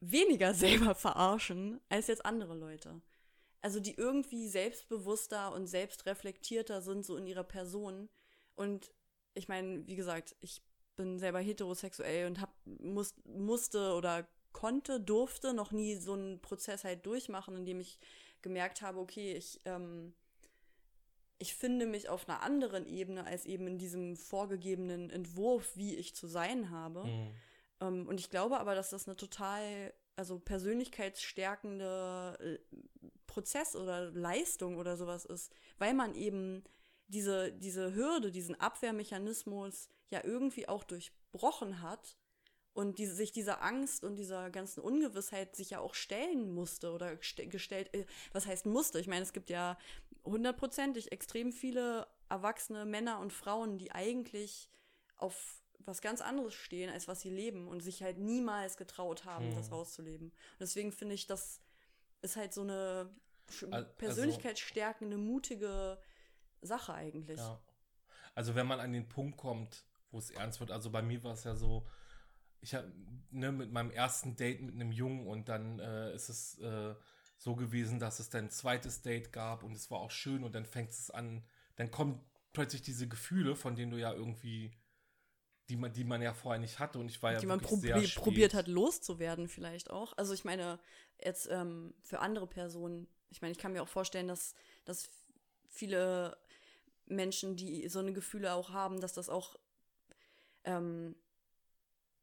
[0.00, 3.00] weniger selber verarschen als jetzt andere Leute.
[3.60, 8.08] Also die irgendwie selbstbewusster und selbstreflektierter sind so in ihrer Person.
[8.54, 8.92] Und
[9.34, 10.62] ich meine, wie gesagt, ich
[10.96, 16.84] bin selber heterosexuell und hab, muss, musste oder konnte, durfte noch nie so einen Prozess
[16.84, 17.98] halt durchmachen, in dem ich
[18.42, 20.12] gemerkt habe, okay, ich, ähm,
[21.38, 26.14] ich finde mich auf einer anderen Ebene als eben in diesem vorgegebenen Entwurf, wie ich
[26.14, 27.04] zu sein habe.
[27.04, 27.30] Mhm.
[27.80, 32.76] Ähm, und ich glaube aber, dass das eine total, also persönlichkeitsstärkende äh,
[33.26, 36.64] Prozess oder Leistung oder sowas ist, weil man eben
[37.08, 42.16] diese, diese Hürde, diesen Abwehrmechanismus ja irgendwie auch durchbrochen hat
[42.74, 47.08] und diese, sich dieser Angst und dieser ganzen Ungewissheit sich ja auch stellen musste oder
[47.14, 49.00] geste- gestellt, äh, was heißt musste?
[49.00, 49.76] Ich meine, es gibt ja
[50.24, 54.68] hundertprozentig extrem viele erwachsene Männer und Frauen, die eigentlich
[55.16, 59.48] auf was ganz anderes stehen, als was sie leben und sich halt niemals getraut haben,
[59.50, 59.54] Mhm.
[59.54, 60.28] das rauszuleben.
[60.28, 61.62] Und deswegen finde ich, das
[62.20, 63.08] ist halt so eine
[63.70, 65.98] also- persönlichkeitsstärkende, mutige
[66.62, 67.38] Sache eigentlich.
[67.38, 67.60] Ja.
[68.34, 71.32] Also wenn man an den Punkt kommt, wo es ernst wird, also bei mir war
[71.32, 71.86] es ja so,
[72.60, 72.92] ich habe
[73.30, 76.94] ne, mit meinem ersten Date mit einem Jungen und dann äh, ist es äh,
[77.36, 80.54] so gewesen, dass es dann ein zweites Date gab und es war auch schön und
[80.54, 81.44] dann fängt es an,
[81.76, 82.20] dann kommen
[82.52, 84.72] plötzlich diese Gefühle, von denen du ja irgendwie,
[85.68, 87.68] die man, die man ja vorher nicht hatte und ich war ja die man sehr
[87.68, 88.22] probi spät.
[88.22, 90.16] probiert hat loszuwerden vielleicht auch.
[90.16, 90.80] Also ich meine,
[91.22, 95.08] jetzt ähm, für andere Personen, ich meine, ich kann mir auch vorstellen, dass, dass
[95.68, 96.36] viele
[97.08, 99.56] Menschen, die so eine Gefühle auch haben, dass das auch
[100.64, 101.14] ähm,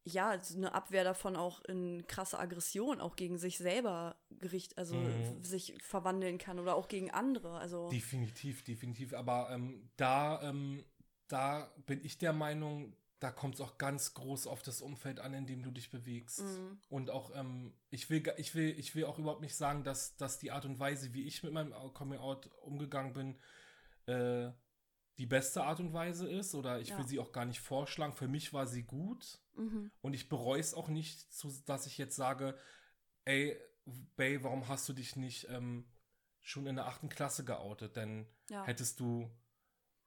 [0.07, 5.43] ja, eine Abwehr davon auch in krasse Aggression auch gegen sich selber gericht, also Mhm.
[5.43, 7.57] sich verwandeln kann oder auch gegen andere.
[7.57, 9.13] Also Definitiv, definitiv.
[9.15, 10.85] Aber ähm, da, ähm,
[11.27, 15.33] da bin ich der Meinung, da kommt es auch ganz groß auf das Umfeld an,
[15.33, 16.41] in dem du dich bewegst.
[16.41, 16.77] Mhm.
[16.89, 20.37] Und auch, ähm, ich will, ich will, ich will auch überhaupt nicht sagen, dass, dass
[20.37, 23.39] die Art und Weise, wie ich mit meinem Coming Out umgegangen bin,
[24.05, 24.51] äh,
[25.17, 26.55] die beste Art und Weise ist.
[26.55, 26.97] Oder ich Ja.
[26.97, 28.13] will sie auch gar nicht vorschlagen.
[28.13, 29.39] Für mich war sie gut.
[29.55, 29.89] mhm.
[30.01, 31.27] Und ich bereue es auch nicht,
[31.65, 32.57] dass ich jetzt sage,
[33.25, 33.57] ey,
[34.17, 35.87] Bay, warum hast du dich nicht ähm,
[36.41, 37.95] schon in der achten Klasse geoutet?
[37.95, 38.65] Denn ja.
[38.65, 39.29] hättest du,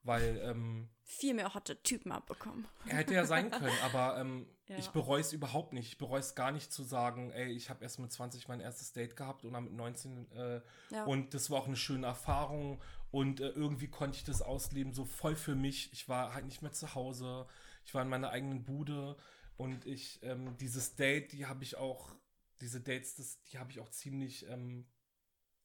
[0.03, 2.67] weil ähm, viel mehr hotte Typen abbekommen.
[2.87, 4.77] er hätte ja sein können, aber ähm, Ja.
[4.79, 5.89] ich bereue es überhaupt nicht.
[5.89, 8.93] Ich bereue es gar nicht zu sagen, ey, ich habe erst mit 20 mein erstes
[8.93, 10.61] Date gehabt und dann mit 19 äh,
[11.07, 15.05] und das war auch eine schöne Erfahrung und äh, irgendwie konnte ich das ausleben, so
[15.05, 15.93] voll für mich.
[15.93, 17.47] Ich war halt nicht mehr zu Hause,
[17.85, 19.17] ich war in meiner eigenen Bude
[19.57, 22.15] und ich, ähm, dieses Date, die habe ich auch,
[22.61, 24.87] diese Dates, das, die habe ich auch ziemlich ähm,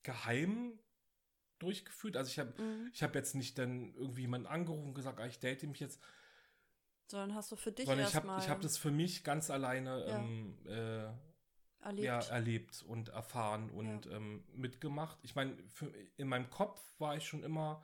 [0.03, 0.79] geheim
[1.60, 2.17] durchgeführt.
[2.17, 2.89] Also ich habe Mhm.
[2.93, 5.99] ich habe jetzt nicht dann irgendwie jemanden angerufen und gesagt, ah, ich date mich jetzt,
[7.08, 9.49] Sondern hast du für dich sondern ich habe erstmal ich hab das für mich ganz
[9.49, 10.19] alleine Ja.
[10.19, 11.33] ähm, äh,
[11.84, 12.06] erlebt.
[12.06, 15.17] ja, erlebt und erfahren und ähm, mitgemacht.
[15.24, 15.56] Ich meine,
[16.17, 17.84] in meinem Kopf war ich schon immer,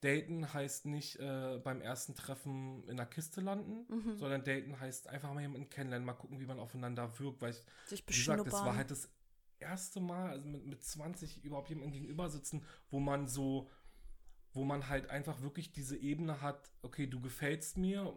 [0.00, 4.18] daten heißt nicht äh, beim ersten Treffen in der Kiste landen, Mhm.
[4.18, 7.62] sondern daten heißt einfach mal jemanden kennenlernen, mal gucken, wie man aufeinander wirkt, weil ich,
[7.86, 9.08] Sich wie gesagt, das war halt das
[9.60, 13.70] erste Mal, also mit, mit 20 überhaupt jemandem gegenüber sitzen, wo man so,
[14.54, 18.12] wo man halt einfach wirklich diese Ebene hat, okay, du gefällst mir,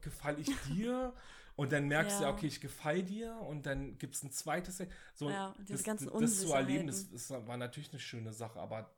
[0.00, 1.14] gefall ich dir
[1.56, 2.30] und dann merkst du, Ja.
[2.30, 4.82] ja, okay, ich gefall dir und dann gibt es ein zweites.
[5.14, 8.90] So, Ja, das, das zu erleben, das, das war natürlich eine schöne Sache, aber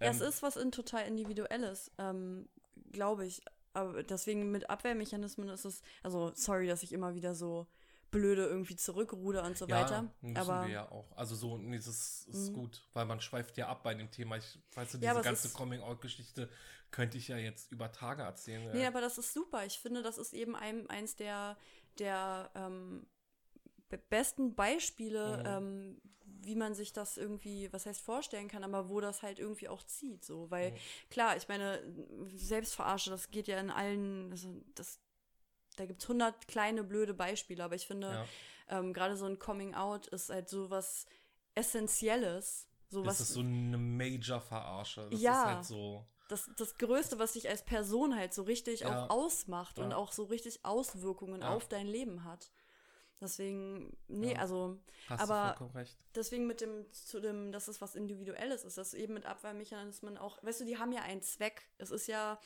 [0.00, 2.48] Ja, es ähm, ist was in total Individuelles, ähm,
[2.92, 3.42] glaube ich.
[3.74, 7.66] Aber deswegen mit Abwehrmechanismen ist es, also sorry, dass ich immer wieder so
[8.12, 10.14] blöde irgendwie zurückruder und so ja, weiter.
[10.20, 11.16] müssen Aber wir ja auch.
[11.16, 12.52] Also so, nee, das ist, Mhm.
[12.52, 14.36] gut, weil man schweift ja ab bei dem Thema.
[14.36, 16.48] Ich weiß du, Ja, diese es ganze Coming-out-Geschichte
[16.90, 18.68] könnte ich ja jetzt über Tage erzählen.
[18.70, 18.86] Nee, äh.
[18.86, 19.64] aber das ist super.
[19.66, 21.56] Ich finde, das ist eben ein, eins der,
[21.98, 23.06] der ähm,
[23.88, 25.46] be- besten Beispiele, Mhm.
[25.46, 29.68] ähm, wie man sich das irgendwie, was heißt vorstellen kann, aber wo das halt irgendwie
[29.68, 30.24] auch zieht.
[30.24, 30.76] So, weil Mhm.
[31.10, 31.80] klar, ich meine,
[32.34, 35.00] Selbstverarsche, das geht ja in allen, also das,
[35.76, 38.08] da gibt es hundert kleine blöde Beispiele, aber ich finde,
[38.68, 38.78] ja.
[38.78, 41.06] ähm, gerade so ein Coming Out ist halt so was
[41.54, 42.66] Essentielles.
[42.88, 45.08] So Das ist so eine Major-Verarsche.
[45.10, 45.32] Das Ja.
[45.50, 46.06] ist halt so.
[46.28, 49.04] das, das Größte, was dich als Person halt so richtig Ja.
[49.06, 49.96] auch ausmacht und Ja.
[49.96, 52.50] auch so richtig Auswirkungen auf dein Leben hat.
[53.20, 55.96] Deswegen, nee, also Hast Aber- du vollkommen recht.
[56.14, 60.42] deswegen mit dem, zu dem, dass es was Individuelles ist, dass eben mit Abwehrmechanismen auch,
[60.42, 61.62] weißt du, die haben ja einen Zweck.
[61.78, 62.38] Es ist ja,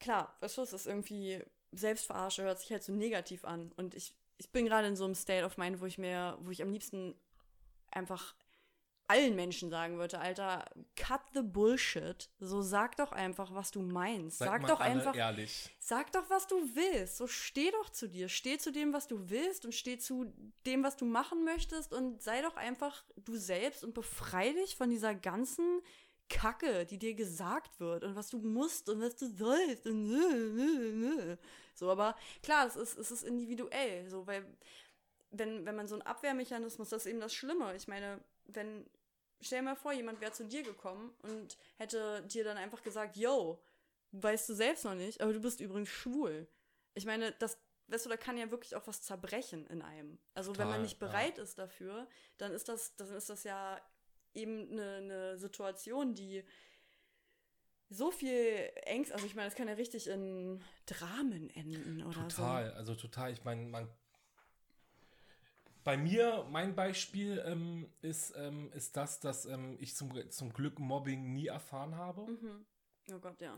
[0.00, 1.42] klar, weißt du, es ist irgendwie,
[1.76, 3.72] Selbstverarsche hört sich halt so negativ an.
[3.76, 6.50] Und ich, ich bin gerade in so einem State of Mind, wo ich mir, wo
[6.50, 7.14] ich am liebsten
[7.90, 8.34] einfach
[9.08, 10.64] allen Menschen sagen würde, Alter,
[10.96, 12.28] cut the bullshit.
[12.40, 14.38] So sag doch einfach, was du meinst.
[14.38, 15.70] Sag mal doch einfach, ehrlich.
[15.78, 17.16] Sag doch, was du willst.
[17.16, 18.28] So steh doch zu dir.
[18.28, 20.32] Steh zu dem, was du willst und steh zu
[20.66, 24.90] dem, was du machen möchtest und sei doch einfach du selbst und befrei dich von
[24.90, 25.82] dieser ganzen
[26.28, 30.50] Kacke, die dir gesagt wird und was du musst und was du sollst und nö,
[30.52, 31.36] nö, nö.
[31.74, 34.44] so, aber klar, es ist, es ist individuell, so, weil
[35.30, 37.74] wenn, wenn man so einen Abwehrmechanismus, das ist eben das Schlimme.
[37.76, 38.88] Ich meine, wenn,
[39.40, 43.16] stell dir mal vor, jemand wäre zu dir gekommen und hätte dir dann einfach gesagt,
[43.16, 43.62] yo,
[44.12, 46.46] weißt du selbst noch nicht, aber du bist übrigens schwul.
[46.94, 47.58] Ich meine, das,
[47.88, 50.18] weißt du, da kann ja wirklich auch was zerbrechen in einem.
[50.34, 51.06] Also wenn man Total, nicht ja.
[51.06, 52.08] bereit ist dafür,
[52.38, 53.80] dann ist das, dann ist das ja
[54.36, 56.44] eben eine, eine Situation, die
[57.88, 62.72] so viel Ängste, also ich meine, das kann ja richtig in Dramen enden oder Total,
[62.72, 63.32] also total.
[63.32, 63.88] Ich meine, man.
[65.84, 70.80] Bei mir, mein Beispiel ähm, ist, ähm, ist das, dass ähm, ich zum, zum Glück
[70.80, 72.26] Mobbing nie erfahren habe.
[72.26, 72.32] so.
[72.32, 72.66] Mhm.
[73.12, 73.56] Oh Gott, ja.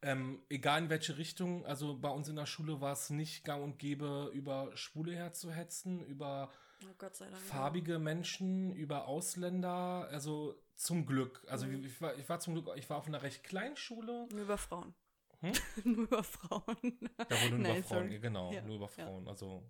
[0.00, 3.62] Ähm, egal in welche Richtung, also bei uns in der Schule war es nicht gang
[3.62, 6.50] und gäbe, über Schwule herzuhetzen, über
[6.84, 7.36] Oh Gott sei Dank.
[7.36, 7.54] ja.
[7.54, 11.44] farbige Menschen, über Ausländer, also zum Glück.
[11.48, 11.84] Also Mhm.
[11.84, 14.28] ich, war, ich war zum Glück, ich war auf einer recht kleinen Schule.
[14.30, 14.94] Nur über Frauen.
[15.40, 15.52] Hm?
[15.84, 16.76] Nur über Frauen.
[17.16, 18.18] Da wurde nur Nein, über Frauen, sorry.
[18.18, 19.04] genau, Ja, nur über ja.
[19.04, 19.28] Frauen.
[19.28, 19.62] Also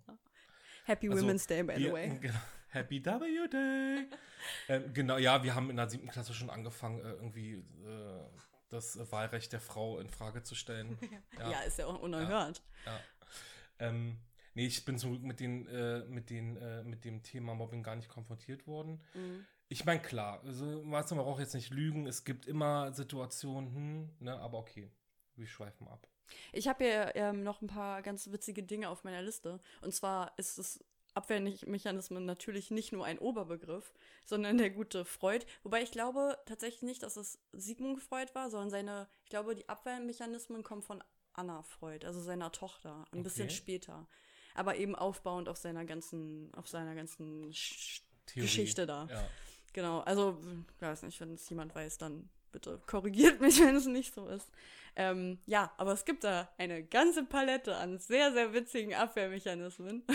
[0.85, 2.17] Happy Also, Women's Day, by the wir, way.
[2.21, 4.07] genau, Happy W Day.
[4.67, 7.53] ähm, genau, ja, wir haben in der siebten Klasse schon angefangen, äh, irgendwie
[7.85, 8.25] äh,
[8.69, 10.97] das Wahlrecht der Frau in Frage zu stellen.
[11.39, 11.59] Ja, Ja.
[11.61, 12.61] ist ja auch unerhört.
[12.85, 12.99] Ja.
[13.79, 14.17] Ähm,
[14.53, 17.83] nee, ich bin zum Glück mit, den, äh, mit, den, äh, mit dem Thema Mobbing
[17.83, 19.01] gar nicht konfrontiert worden.
[19.13, 19.45] Mhm.
[19.67, 22.07] Ich meine, klar, also, man braucht jetzt nicht lügen.
[22.07, 24.89] Es gibt immer Situationen, hm, ne, aber okay.
[25.35, 26.07] Wir schweifen ab.
[26.51, 29.61] Ich habe hier ähm, noch ein paar ganz witzige Dinge auf meiner Liste.
[29.81, 30.83] Und zwar ist es
[31.13, 33.93] Abwehrmechanismen natürlich nicht nur ein Oberbegriff,
[34.25, 35.45] sondern der gute Freud.
[35.63, 39.67] Wobei ich glaube tatsächlich nicht, dass es Sigmund Freud war, sondern seine, ich glaube, die
[39.67, 43.21] Abwehrmechanismen kommen von Anna Freud, also seiner Tochter, ein okay.
[43.23, 44.07] bisschen später.
[44.59, 47.47] Aber eben aufbauend auf seiner ganzen, auf seiner ganzen
[48.35, 49.07] Geschichte da.
[49.09, 49.25] Ja.
[49.71, 50.37] Genau, also,
[50.75, 54.27] ich weiß nicht, wenn es jemand weiß, dann bitte korrigiert mich, wenn es nicht so
[54.27, 54.51] ist.
[54.97, 60.03] Ähm, ja, aber es gibt da eine ganze Palette an sehr, sehr witzigen Abwehrmechanismen.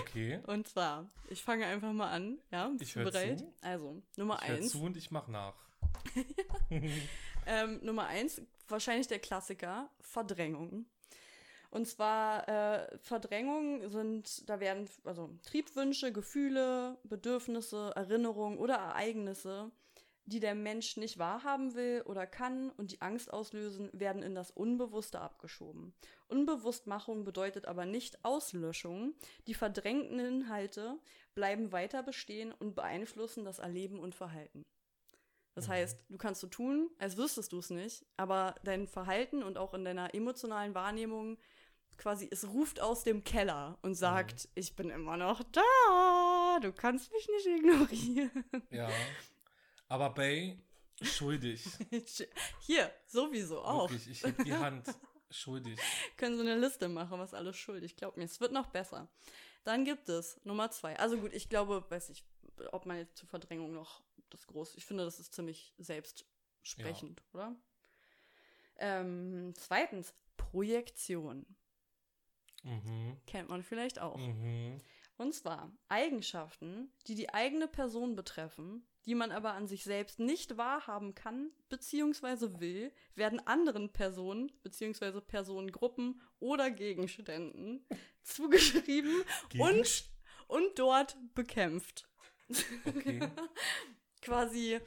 [0.00, 0.40] Okay.
[0.46, 2.38] und zwar, ich fange einfach mal an.
[2.50, 3.38] Ja, bist ich du bereit?
[3.38, 3.54] Zu.
[3.62, 4.66] Also, Nummer ich eins.
[4.66, 5.54] Ich zu und ich mache nach.
[7.46, 10.86] ähm, Nummer eins, wahrscheinlich der Klassiker, Verdrängung.
[11.70, 19.70] Und zwar äh, Verdrängung sind, da werden also Triebwünsche, Gefühle, Bedürfnisse, Erinnerungen oder Ereignisse,
[20.24, 24.50] die der Mensch nicht wahrhaben will oder kann und die Angst auslösen, werden in das
[24.50, 25.94] Unbewusste abgeschoben.
[26.28, 29.14] Unbewusstmachung bedeutet aber nicht Auslöschung.
[29.46, 30.98] Die verdrängten Inhalte
[31.34, 34.66] bleiben weiter bestehen und beeinflussen das Erleben und Verhalten.
[35.54, 35.72] Das mhm.
[35.72, 39.74] heißt, du kannst so tun, als wüsstest du es nicht, aber dein Verhalten und auch
[39.74, 41.38] in deiner emotionalen Wahrnehmung
[41.98, 44.50] quasi, es ruft aus dem Keller und sagt, mhm.
[44.54, 48.44] ich bin immer noch da, du kannst mich nicht ignorieren.
[48.70, 48.88] Ja.
[49.88, 50.58] Aber Bay,
[51.02, 51.64] schuldig.
[52.60, 53.90] Hier, sowieso auch.
[53.90, 54.86] Wirklich, ich heb die Hand.
[55.30, 55.78] Schuldig.
[56.16, 57.96] Können so eine Liste machen, was alles schuldig.
[57.96, 59.08] Glaub mir, es wird noch besser.
[59.64, 60.98] Dann gibt es Nummer zwei.
[60.98, 62.24] Also gut, ich glaube, weiß ich,
[62.72, 64.76] ob man jetzt zur Verdrängung noch das groß.
[64.76, 67.26] Ich finde, das ist ziemlich selbstsprechend, ja.
[67.34, 67.56] oder?
[68.78, 71.44] Ähm, zweitens, Projektion.
[72.68, 73.16] Mhm.
[73.26, 74.18] Kennt man vielleicht auch.
[74.18, 74.80] Mhm.
[75.16, 80.56] Und zwar Eigenschaften, die die eigene Person betreffen, die man aber an sich selbst nicht
[80.56, 82.60] wahrhaben kann bzw.
[82.60, 85.20] will, werden anderen Personen bzw.
[85.20, 87.84] Personengruppen oder Gegenständen
[88.22, 89.24] zugeschrieben
[89.58, 90.04] und,
[90.46, 92.08] und dort bekämpft.
[92.84, 93.20] Okay.
[94.22, 94.78] Quasi.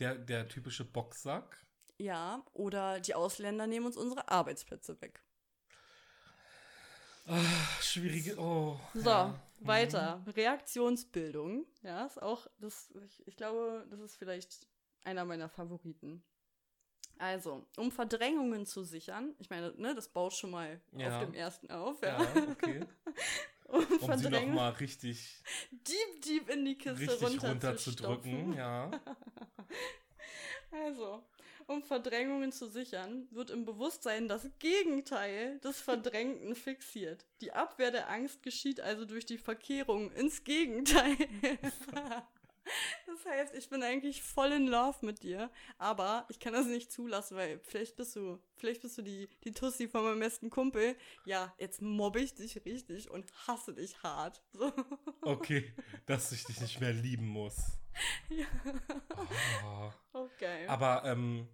[0.00, 1.64] Der, der typische Boxsack.
[1.98, 5.22] Ja, oder die Ausländer nehmen uns unsere Arbeitsplätze weg.
[7.26, 8.38] Ach, schwierige.
[8.38, 8.78] Oh.
[8.94, 9.40] So, ja.
[9.60, 10.22] weiter.
[10.24, 10.32] Mhm.
[10.32, 11.66] Reaktionsbildung.
[11.82, 14.66] Ja, ist auch, das, ich, ich glaube, das ist vielleicht
[15.04, 16.22] einer meiner Favoriten.
[17.18, 21.16] Also, um Verdrängungen zu sichern, ich meine, ne, das baut schon mal ja.
[21.16, 22.22] auf dem ersten auf, ja.
[22.22, 22.84] ja okay.
[23.64, 28.52] um, um sie nochmal richtig deep, deep in die Kiste runter, runter zu, zu drücken,
[28.52, 28.90] ja.
[30.70, 31.22] Also,
[31.66, 37.26] um Verdrängungen zu sichern, wird im Bewusstsein das Gegenteil des Verdrängten fixiert.
[37.40, 41.16] Die Abwehr der Angst geschieht also durch die Verkehrung ins Gegenteil.
[43.06, 46.92] Das heißt, ich bin eigentlich voll in Love mit dir, aber ich kann das nicht
[46.92, 50.96] zulassen, weil vielleicht bist du, vielleicht bist du die, die Tussi von meinem besten Kumpel.
[51.24, 54.42] Ja, jetzt mobbe ich dich richtig und hasse dich hart.
[54.52, 54.72] So.
[55.22, 55.74] Okay,
[56.06, 57.56] dass ich dich nicht mehr lieben muss.
[58.28, 58.46] Ja.
[59.64, 59.92] Oh.
[60.12, 60.66] Okay.
[60.66, 61.48] Aber, ähm,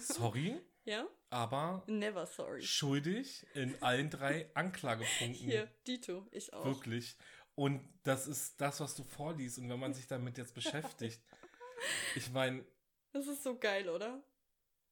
[0.00, 0.60] sorry.
[0.84, 1.06] Ja?
[1.28, 2.62] Aber Never sorry.
[2.62, 5.34] schuldig in allen drei Anklagepunkten.
[5.34, 6.64] Hier, Dito, ich auch.
[6.64, 7.16] Wirklich.
[7.60, 9.58] Und das ist das, was du vorliest.
[9.58, 11.20] Und wenn man sich damit jetzt beschäftigt,
[12.14, 12.64] ich meine.
[13.12, 14.22] Das ist so geil, oder?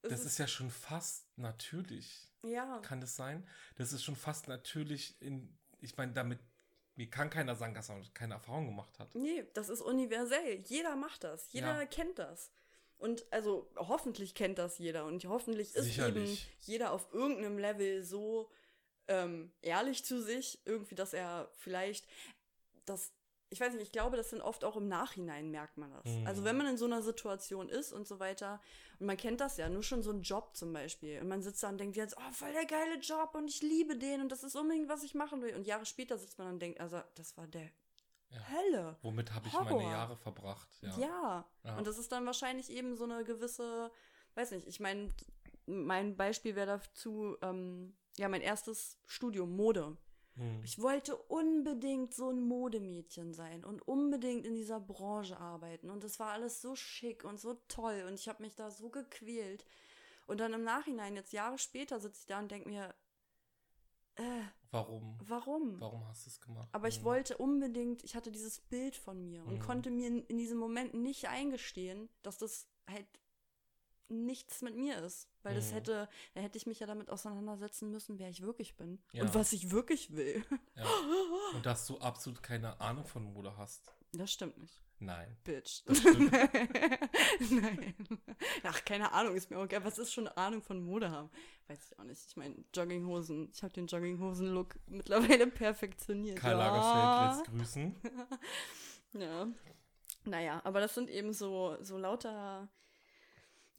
[0.02, 2.31] Das, das ist, ist, ja schon fast natürlich.
[2.42, 2.78] Ja.
[2.81, 3.48] Kann das sein?
[3.76, 5.57] Das ist schon fast natürlich in.
[5.81, 6.40] Ich meine, damit.
[6.94, 9.14] Mir kann keiner sagen, dass er keine Erfahrung gemacht hat.
[9.14, 10.62] Nee, das ist universell.
[10.66, 11.50] Jeder macht das.
[11.52, 11.87] Jeder ja.
[11.87, 12.50] kennt das.
[12.98, 15.07] Und also hoffentlich kennt das jeder.
[15.07, 16.42] Und hoffentlich ist Sicherlich.
[16.42, 18.50] eben jeder auf irgendeinem Level so
[19.09, 22.07] ähm, ehrlich zu sich, irgendwie, dass er vielleicht
[22.88, 23.12] das,
[23.51, 26.05] ich weiß nicht, ich glaube, das sind oft auch im Nachhinein merkt man das.
[26.05, 26.26] Mhm.
[26.26, 28.61] Also wenn man in so einer Situation ist und so weiter,
[28.99, 31.62] und man kennt das ja, nur schon so ein Job zum Beispiel, und man sitzt
[31.62, 34.45] da und denkt jetzt, oh, voll der geile Job und ich liebe den und das
[34.45, 35.55] ist unbedingt, was ich machen will.
[35.55, 37.70] Und Jahre später sitzt man und denkt, also das war der
[38.30, 38.41] ja.
[38.51, 38.97] Hölle.
[39.03, 39.78] Womit habe ich Horror.
[39.78, 40.68] meine Jahre verbracht?
[40.82, 40.99] Ja.
[40.99, 41.51] Ja.
[41.64, 41.78] ja.
[41.78, 43.91] Und das ist dann wahrscheinlich eben so eine gewisse,
[44.34, 45.14] weiß nicht, ich meine,
[45.66, 49.97] mein Beispiel wäre dazu, ähm, ja, mein erstes Studium, Mode.
[50.39, 50.62] Hm.
[50.64, 55.91] Ich wollte unbedingt so ein Modemädchen sein und unbedingt in dieser Branche arbeiten.
[55.91, 58.89] Und es war alles so schick und so toll und ich habe mich da so
[58.89, 59.66] gequält.
[60.26, 62.95] Und dann im Nachhinein, jetzt Jahre später, sitze ich da und denke mir,
[64.16, 65.16] äh, warum?
[65.22, 65.80] Warum?
[65.80, 66.68] Warum hast du es gemacht?
[66.72, 67.05] Aber ich hm.
[67.05, 69.61] wollte unbedingt, ich hatte dieses Bild von mir und hm.
[69.61, 73.07] konnte mir in, in diesem Moment nicht eingestehen, dass das halt
[74.09, 75.28] nichts mit mir ist.
[75.42, 75.74] Weil das mhm.
[75.74, 79.00] hätte, da hätte ich mich ja damit auseinandersetzen müssen, wer ich wirklich bin.
[79.12, 79.22] Ja.
[79.22, 80.44] Und was ich wirklich will.
[80.74, 80.84] Ja.
[81.54, 83.92] Und dass du absolut keine Ahnung von Mode hast.
[84.12, 84.82] Das stimmt nicht.
[85.00, 85.36] Nein.
[85.44, 85.82] Bitch.
[87.50, 87.94] Nein.
[88.64, 89.84] Ach, keine Ahnung, ist mir auch egal.
[89.84, 91.30] Was ist schon Ahnung von Mode haben?
[91.68, 92.20] Weiß ich auch nicht.
[92.26, 93.50] Ich meine, Jogginghosen.
[93.52, 96.38] Ich habe den Jogginghosen-Look mittlerweile perfektioniert.
[96.38, 96.66] Karl ja.
[96.66, 97.96] Lagerfeld lässt grüßen.
[99.14, 99.48] Ja.
[100.24, 102.68] Naja, aber das sind eben so, so lauter,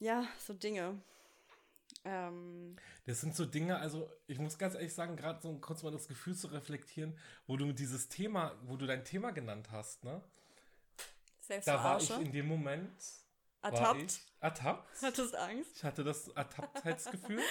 [0.00, 1.00] ja, so Dinge.
[2.04, 2.76] Ähm,
[3.06, 6.08] Das sind so Dinge, also ich muss ganz ehrlich sagen, gerade so kurz mal das
[6.08, 10.22] Gefühl zu reflektieren, wo du dieses Thema, wo du dein Thema genannt hast, ne?
[11.64, 12.92] Da war ich in dem Moment.
[13.62, 14.02] Ertappt.
[14.02, 14.88] ich ertappt.
[15.02, 15.70] Hattest Angst?
[15.76, 17.42] Ich hatte das Ertapptheitsgefühl.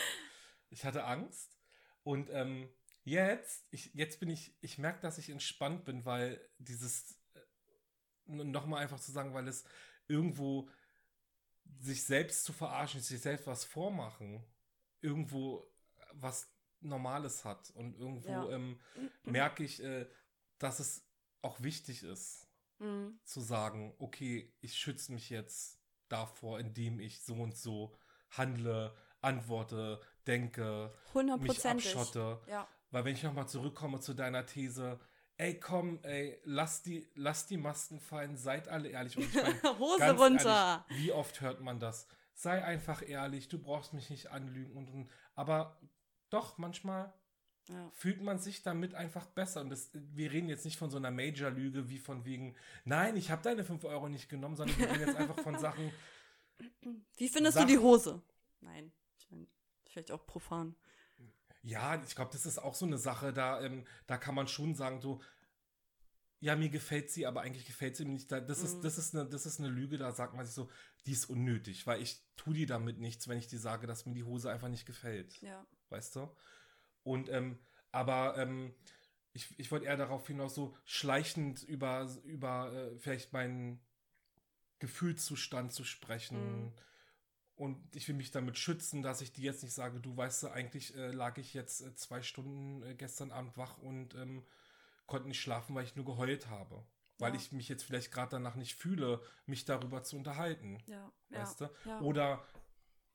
[0.69, 1.57] ich hatte Angst.
[2.03, 2.69] Und ähm,
[3.03, 7.19] jetzt, ich, jetzt bin ich, ich merke, dass ich entspannt bin, weil dieses,
[8.25, 9.65] nochmal einfach zu sagen, weil es
[10.07, 10.69] irgendwo
[11.79, 14.43] sich selbst zu verarschen, sich selbst was vormachen,
[15.01, 15.71] irgendwo
[16.13, 16.51] was
[16.81, 17.71] Normales hat.
[17.71, 18.49] Und irgendwo Ja.
[18.49, 18.79] ähm,
[19.23, 20.07] merke ich, äh,
[20.57, 21.05] dass es
[21.41, 22.45] auch wichtig ist,
[22.79, 23.19] Mhm.
[23.25, 27.93] zu sagen, okay, ich schütze mich jetzt davor, indem ich so und so
[28.31, 30.93] handle, antworte, denke,
[31.41, 32.41] mich abschotte.
[32.47, 32.67] Ja.
[32.91, 34.97] Weil wenn ich nochmal zurückkomme zu deiner These,
[35.39, 39.17] ey komm, ey, lass die, lass die Masken fallen, seid alle ehrlich.
[39.17, 40.85] Und ich mein, Hose ganz runter.
[40.89, 42.07] Ehrlich, wie oft hört man das?
[42.35, 45.79] Sei einfach ehrlich, du brauchst mich nicht anlügen und, und aber
[46.29, 47.11] doch, manchmal
[47.69, 47.89] Ja.
[47.93, 49.61] fühlt man sich damit einfach besser.
[49.61, 53.31] Und das, wir reden jetzt nicht von so einer Major-Lüge wie von wegen, nein, ich
[53.31, 55.91] habe deine 5 Euro nicht genommen, sondern wir reden jetzt einfach von Sachen,
[57.17, 58.21] Wie findest Sag- du die Hose?
[58.61, 58.91] Nein.
[59.17, 59.47] Ich mein,
[59.85, 60.75] vielleicht auch profan.
[61.69, 64.73] Ja, ich glaube, das ist auch so eine Sache, da, ähm, da kann man schon
[64.75, 65.21] sagen, so,
[66.41, 68.31] ja, mir gefällt sie, aber eigentlich gefällt sie mir nicht.
[68.31, 68.65] Da- Das, Mhm.
[68.65, 70.69] ist, das, ist eine, das ist eine Lüge, da sagt man sich so,
[71.05, 74.13] die ist unnötig, weil ich tue die damit nichts, wenn ich dir sage, dass mir
[74.13, 75.39] die Hose einfach nicht gefällt.
[75.41, 75.65] Ja.
[75.89, 76.29] weißt du?
[77.03, 77.59] Und, ähm,
[77.91, 78.73] aber ähm,
[79.33, 83.79] ich, ich wollte eher darauf hinaus, so schleichend über, über äh, vielleicht meinen
[84.79, 86.65] Gefühlszustand zu sprechen.
[86.65, 86.73] Mhm.
[87.59, 90.47] Und ich will mich damit schützen, dass ich dir jetzt nicht sage, du weißt du,
[90.47, 94.45] eigentlich äh, lag ich jetzt äh, zwei Stunden äh, gestern Abend wach und ähm,
[95.07, 96.85] konnte nicht schlafen, weil ich nur geheult habe.
[97.17, 97.37] Weil Ja.
[97.39, 100.81] ich mich jetzt vielleicht gerade danach nicht fühle, mich darüber zu unterhalten.
[100.87, 101.11] Ja.
[101.31, 101.67] Weißt ja.
[101.67, 101.89] du?
[101.89, 101.99] Ja.
[101.99, 102.45] Oder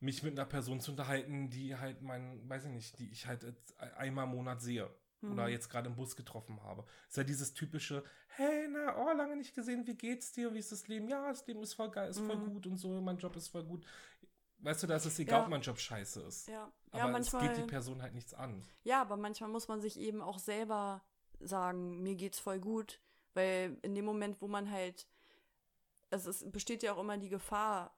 [0.00, 3.46] mich mit einer Person zu unterhalten, die halt mein, weiß ich nicht, die ich halt
[3.96, 4.90] einmal im Monat sehe.
[5.22, 5.52] Oder Mhm.
[5.52, 6.84] jetzt gerade im Bus getroffen habe.
[7.08, 10.52] Ist ja dieses typische, hey, na, oh, lange nicht gesehen, wie geht's dir?
[10.52, 11.08] Wie ist das Leben?
[11.08, 12.52] Ja, das Leben ist voll geil, ist voll Mhm.
[12.52, 13.86] gut und so, mein Job ist voll gut.
[14.64, 15.44] Weißt du, da ist es egal, Ja.
[15.44, 16.48] ob mein Job scheiße ist.
[16.48, 16.72] Ja.
[16.90, 17.48] Aber ja, es manchmal.
[17.48, 18.62] geht die Person halt nichts an.
[18.82, 21.02] Ja, aber manchmal muss man sich eben auch selber
[21.40, 23.00] sagen, mir geht's voll gut,
[23.34, 25.06] weil in dem Moment, wo man halt,
[26.10, 27.94] es ist, besteht ja auch immer die Gefahr,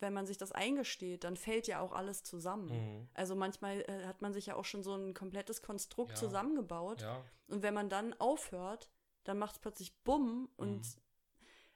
[0.00, 2.66] wenn man sich das eingesteht, dann fällt ja auch alles zusammen.
[2.70, 3.08] Mhm.
[3.14, 6.16] Also manchmal äh, hat man sich ja auch schon so ein komplettes Konstrukt Ja.
[6.16, 8.90] zusammengebaut Ja, und wenn man dann aufhört,
[9.24, 11.02] dann macht es plötzlich Bumm und Mhm.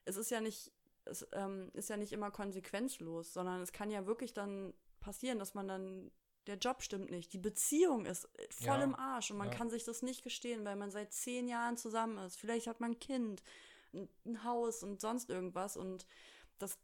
[0.06, 0.72] es ist ja nicht,
[1.06, 5.54] es ähm, ist ja nicht immer konsequenzlos, sondern es kann ja wirklich dann passieren, dass
[5.54, 6.10] man dann,
[6.46, 8.82] der Job stimmt nicht, die Beziehung ist voll Ja.
[8.84, 9.54] im Arsch und man Ja.
[9.54, 12.36] kann sich das nicht gestehen, weil man seit zehn Jahren zusammen ist.
[12.38, 13.42] Vielleicht hat man ein Kind,
[13.92, 16.06] ein, Haus und sonst irgendwas und
[16.58, 16.78] das,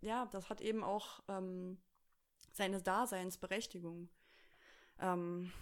[0.00, 1.78] ja, das hat eben auch ähm,
[2.52, 4.08] seine Daseinsberechtigung.
[5.00, 5.52] Ähm,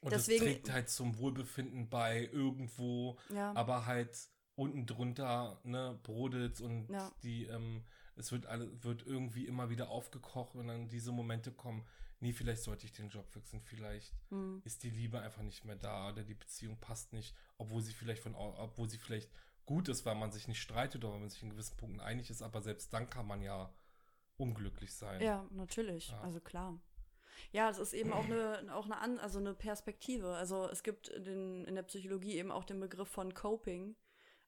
[0.00, 3.52] und Deswegen- es trägt halt zum Wohlbefinden bei irgendwo, ja.
[3.54, 7.10] aber halt unten drunter, ne, brodelt's und Ja.
[7.22, 7.84] die, ähm,
[8.16, 11.84] es wird alle, wird irgendwie immer wieder aufgekocht und dann diese Momente kommen,
[12.20, 14.62] nee, vielleicht sollte ich den Job wechseln, vielleicht Hm.
[14.64, 18.22] ist die Liebe einfach nicht mehr da oder die Beziehung passt nicht, obwohl sie vielleicht
[18.22, 19.30] von, obwohl sie vielleicht
[19.66, 22.30] gut ist, weil man sich nicht streitet oder weil man sich in gewissen Punkten einig
[22.30, 23.72] ist, aber selbst dann kann man ja
[24.36, 25.20] unglücklich sein.
[25.22, 26.10] Ja, natürlich.
[26.10, 26.20] Ja.
[26.20, 26.80] Also klar.
[27.52, 30.34] Ja, es ist eben auch eine, auch eine, also eine Perspektive.
[30.36, 33.96] Also es gibt den, in der Psychologie eben auch den Begriff von Coping.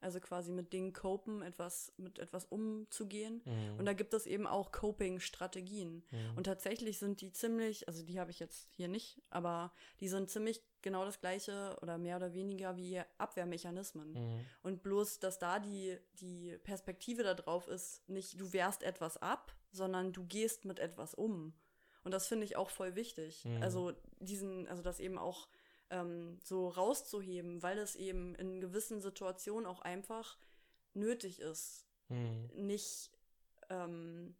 [0.01, 3.43] Also quasi mit Dingen copen, etwas, mit etwas umzugehen.
[3.45, 3.79] Mhm.
[3.79, 6.05] Und da gibt es eben auch Coping-Strategien.
[6.11, 6.37] Mhm.
[6.37, 10.31] Und tatsächlich sind die ziemlich, also die habe ich jetzt hier nicht, aber die sind
[10.31, 14.13] ziemlich genau das gleiche oder mehr oder weniger wie Abwehrmechanismen.
[14.13, 14.45] Mhm.
[14.63, 19.57] Und bloß, dass da die, die Perspektive da drauf ist, nicht du wehrst etwas ab,
[19.73, 21.55] sondern du gehst mit etwas um.
[22.05, 23.45] Und das finde ich auch voll wichtig.
[23.45, 23.63] Mhm.
[23.63, 25.49] Also diesen, also das eben auch
[25.91, 30.39] ähm, so rauszuheben, weil es eben in gewissen Situationen auch einfach
[30.95, 32.49] nötig ist, Mhm.
[32.55, 33.11] nicht,
[33.69, 34.37] ähm,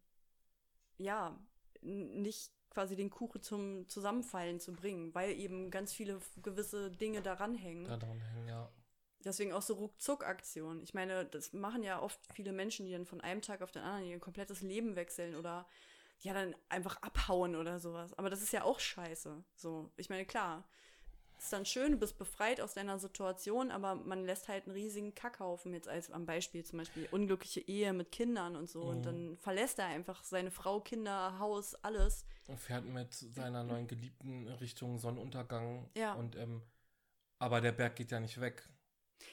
[0.97, 1.37] ja,
[1.81, 7.55] nicht quasi den Kuchen zum Zusammenfallen zu bringen, weil eben ganz viele gewisse Dinge daran
[7.55, 7.85] hängen.
[7.85, 8.71] Da dran hängen, ja.
[9.25, 10.83] Deswegen auch so Ruckzuck-Aktionen.
[10.83, 13.81] Ich meine, das machen ja oft viele Menschen, die dann von einem Tag auf den
[13.81, 15.67] anderen ihr komplettes Leben wechseln oder
[16.19, 18.13] ja dann einfach abhauen oder sowas.
[18.13, 19.43] Aber das ist ja auch scheiße.
[19.55, 20.67] So, ich meine, klar,
[21.37, 25.13] ist dann schön, du bist befreit aus deiner Situation, aber man lässt halt einen riesigen
[25.13, 28.83] Kackhaufen, jetzt als am Beispiel zum Beispiel unglückliche Ehe mit Kindern und so.
[28.83, 28.89] Mhm.
[28.89, 32.25] Und dann verlässt er einfach seine Frau, Kinder, Haus, alles.
[32.47, 35.89] Und fährt mit seiner neuen Geliebten Richtung Sonnenuntergang.
[35.95, 36.13] Ja.
[36.13, 36.61] Und, ähm,
[37.39, 38.67] aber der Berg geht ja nicht weg.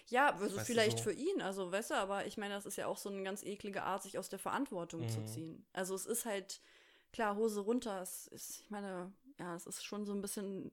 [0.08, 1.04] Ja, also vielleicht so.
[1.04, 3.42] für ihn, also weißt du, aber ich meine, das ist ja auch so eine ganz
[3.42, 5.08] eklige Art, sich aus der Verantwortung mhm.
[5.08, 5.66] zu ziehen.
[5.72, 6.60] Also es ist halt,
[7.12, 10.70] klar, Hose runter, es ist, ich meine, ja, es ist schon so ein bisschen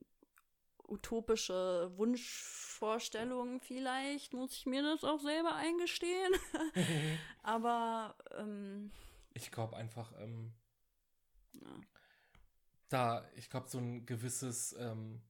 [0.92, 6.34] utopische Wunschvorstellungen vielleicht, muss ich mir das auch selber eingestehen.
[7.44, 8.92] Aber ähm,
[9.34, 10.54] ich glaube einfach, ähm,
[11.54, 11.80] ja.
[12.90, 15.22] da, ich glaube, so ein gewisses ähm,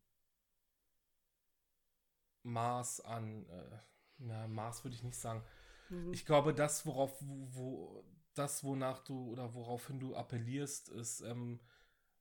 [2.44, 3.78] Maß an, äh,
[4.18, 5.44] na, Maß würde ich nicht sagen.
[5.90, 6.14] Mhm.
[6.14, 11.60] Ich glaube, das, worauf, wo, wo, das, wonach du oder woraufhin du appellierst, ist ähm,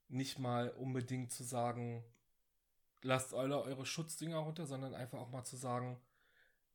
[0.09, 2.05] nicht mal unbedingt zu sagen,
[3.03, 6.01] lasst alle eure Schutzdinger runter, sondern einfach auch mal zu sagen,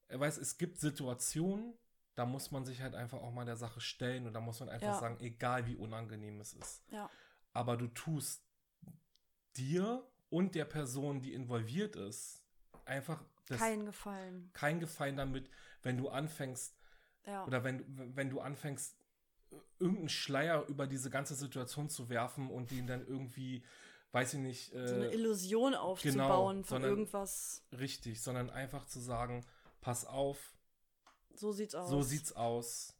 [0.07, 1.73] er weiß, es gibt Situationen,
[2.15, 4.69] da muss man sich halt einfach auch mal der Sache stellen und da muss man
[4.69, 4.99] einfach ja.
[4.99, 6.83] sagen, egal wie unangenehm es ist.
[6.89, 7.09] Ja.
[7.53, 8.43] Aber du tust
[9.57, 12.43] dir und der Person, die involviert ist,
[12.85, 14.49] einfach das, kein Gefallen.
[14.53, 15.49] Kein Gefallen damit,
[15.83, 16.77] wenn du anfängst
[17.25, 17.45] ja.
[17.45, 18.97] oder wenn, wenn du anfängst,
[19.79, 23.63] irgendeinen Schleier über diese ganze Situation zu werfen und ihn dann irgendwie
[24.15, 24.73] weiß ich nicht.
[24.73, 27.63] Äh, so eine Illusion genau, aufzubauen genau, von sondern, irgendwas.
[27.77, 29.45] Richtig, sondern einfach zu sagen,
[29.81, 30.53] pass auf.
[31.33, 31.89] So sieht's aus.
[31.89, 32.93] So sieht's aus.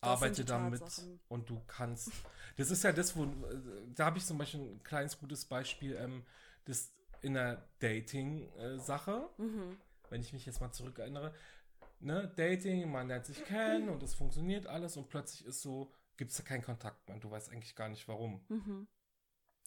[0.00, 1.20] Das arbeite damit Tatsachen.
[1.28, 2.12] und du kannst.
[2.56, 3.26] Das ist ja das, wo,
[3.94, 6.24] da habe ich zum Beispiel ein kleines gutes Beispiel, ähm,
[6.64, 6.92] das
[7.22, 9.76] in der Dating-Sache, mhm.
[10.10, 11.34] wenn ich mich jetzt mal zurückerinnere,
[11.98, 16.30] ne, Dating, man lernt sich kennen und es funktioniert alles und plötzlich ist so, gibt
[16.30, 17.18] es keinen Kontakt mehr.
[17.18, 18.44] Du weißt eigentlich gar nicht warum.
[18.48, 18.86] Mhm.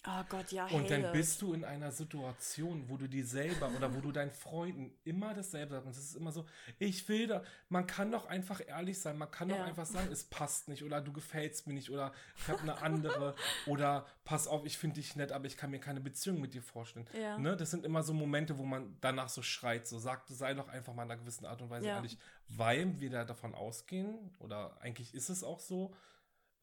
[0.08, 0.66] Oh Gott, ja.
[0.68, 4.32] Und dann bist du in einer Situation, wo du dir selber oder wo du deinen
[4.32, 5.86] Freunden immer dasselbe sagst.
[5.86, 6.45] Und es ist immer so,
[6.78, 9.58] ich will da, man kann doch einfach ehrlich sein, man kann ja.
[9.58, 12.82] doch einfach sagen, es passt nicht oder du gefällst mir nicht oder ich habe eine
[12.82, 13.36] andere
[13.66, 16.64] oder pass auf, ich finde dich nett, aber ich kann mir keine Beziehung mit dir
[16.64, 17.08] vorstellen.
[17.14, 17.38] Ja.
[17.38, 17.58] Ne?
[17.58, 20.93] Das sind immer so Momente, wo man danach so schreit, so sagt, sei doch einfach
[20.93, 21.95] mal in einer gewissen Art und Weise ja.
[21.95, 25.93] ehrlich, weil wir da davon ausgehen, oder eigentlich ist es auch so,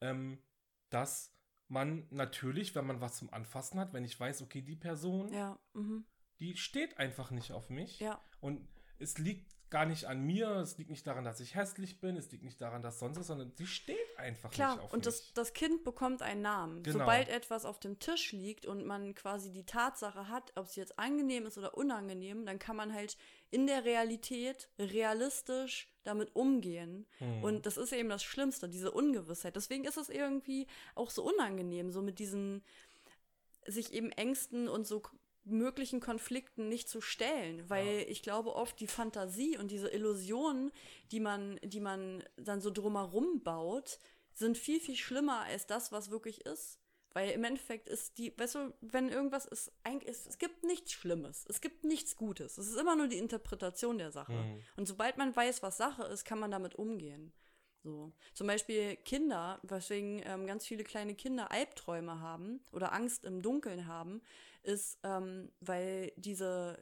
[0.01, 0.39] ähm,
[0.89, 1.36] dass
[1.67, 5.59] man natürlich, wenn man was zum Anfassen hat, wenn ich weiß, okay, die Person, ja,
[5.73, 6.05] mhm.
[6.39, 7.99] die steht einfach nicht auf mich.
[7.99, 8.21] Ja.
[8.39, 8.67] Und
[8.99, 12.31] es liegt gar nicht an mir, es liegt nicht daran, dass ich hässlich bin, es
[12.31, 15.05] liegt nicht daran, dass sonst ist, sondern sie steht einfach Klar, nicht auf und mich.
[15.05, 16.83] Das, das Kind bekommt einen Namen.
[16.83, 16.99] Genau.
[16.99, 20.97] Sobald etwas auf dem Tisch liegt und man quasi die Tatsache hat, ob es jetzt
[20.97, 23.17] angenehm ist oder unangenehm, dann kann man halt
[23.51, 27.05] in der Realität realistisch damit umgehen.
[27.19, 27.43] Hm.
[27.43, 29.55] Und das ist eben das Schlimmste, diese Ungewissheit.
[29.55, 32.63] Deswegen ist es irgendwie auch so unangenehm, so mit diesen
[33.65, 35.03] sich eben Ängsten und so
[35.49, 38.07] möglichen Konflikten nicht zu stellen, weil ja.
[38.07, 40.71] ich glaube oft die Fantasie und diese Illusionen,
[41.11, 43.99] die man, die man dann so drumherum baut,
[44.33, 46.79] sind viel, viel schlimmer als das, was wirklich ist.
[47.13, 50.93] Weil im Endeffekt ist die, weißt du, wenn irgendwas ist, eigentlich, ist, es gibt nichts
[50.93, 52.59] Schlimmes, es gibt nichts Gutes.
[52.59, 54.33] Es ist immer nur die Interpretation der Sache.
[54.33, 54.61] Mhm.
[54.75, 57.33] Und sobald man weiß, was Sache ist, kann man damit umgehen.
[57.83, 58.11] So.
[58.33, 63.87] Zum Beispiel Kinder, weswegen ähm, ganz viele kleine Kinder Albträume haben oder Angst im Dunkeln
[63.87, 64.21] haben,
[64.67, 66.77] ist, ähm, weil diese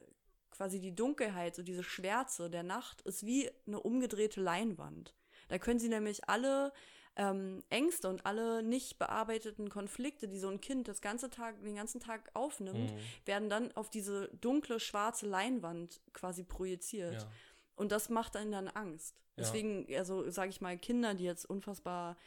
[0.52, 5.14] quasi die Dunkelheit, so diese Schwärze der Nacht, ist wie eine umgedrehte Leinwand.
[5.50, 6.72] Da können sie nämlich alle
[7.18, 11.76] ähm, Ängste und alle nicht bearbeiteten Konflikte, die so ein Kind das ganze Tag, den
[11.76, 13.00] ganzen Tag aufnimmt, mhm.
[13.26, 17.22] werden dann auf diese dunkle, schwarze Leinwand quasi projiziert.
[17.22, 17.32] Ja.
[17.76, 19.16] Und das macht einen dann Angst.
[19.36, 19.44] Ja.
[19.44, 22.18] Deswegen, also sage ich mal, Kinder, die jetzt unfassbar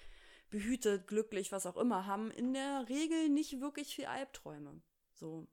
[0.50, 4.80] behütet, glücklich, was auch immer, haben in der Regel nicht wirklich viel Albträume.
[5.18, 5.46] So.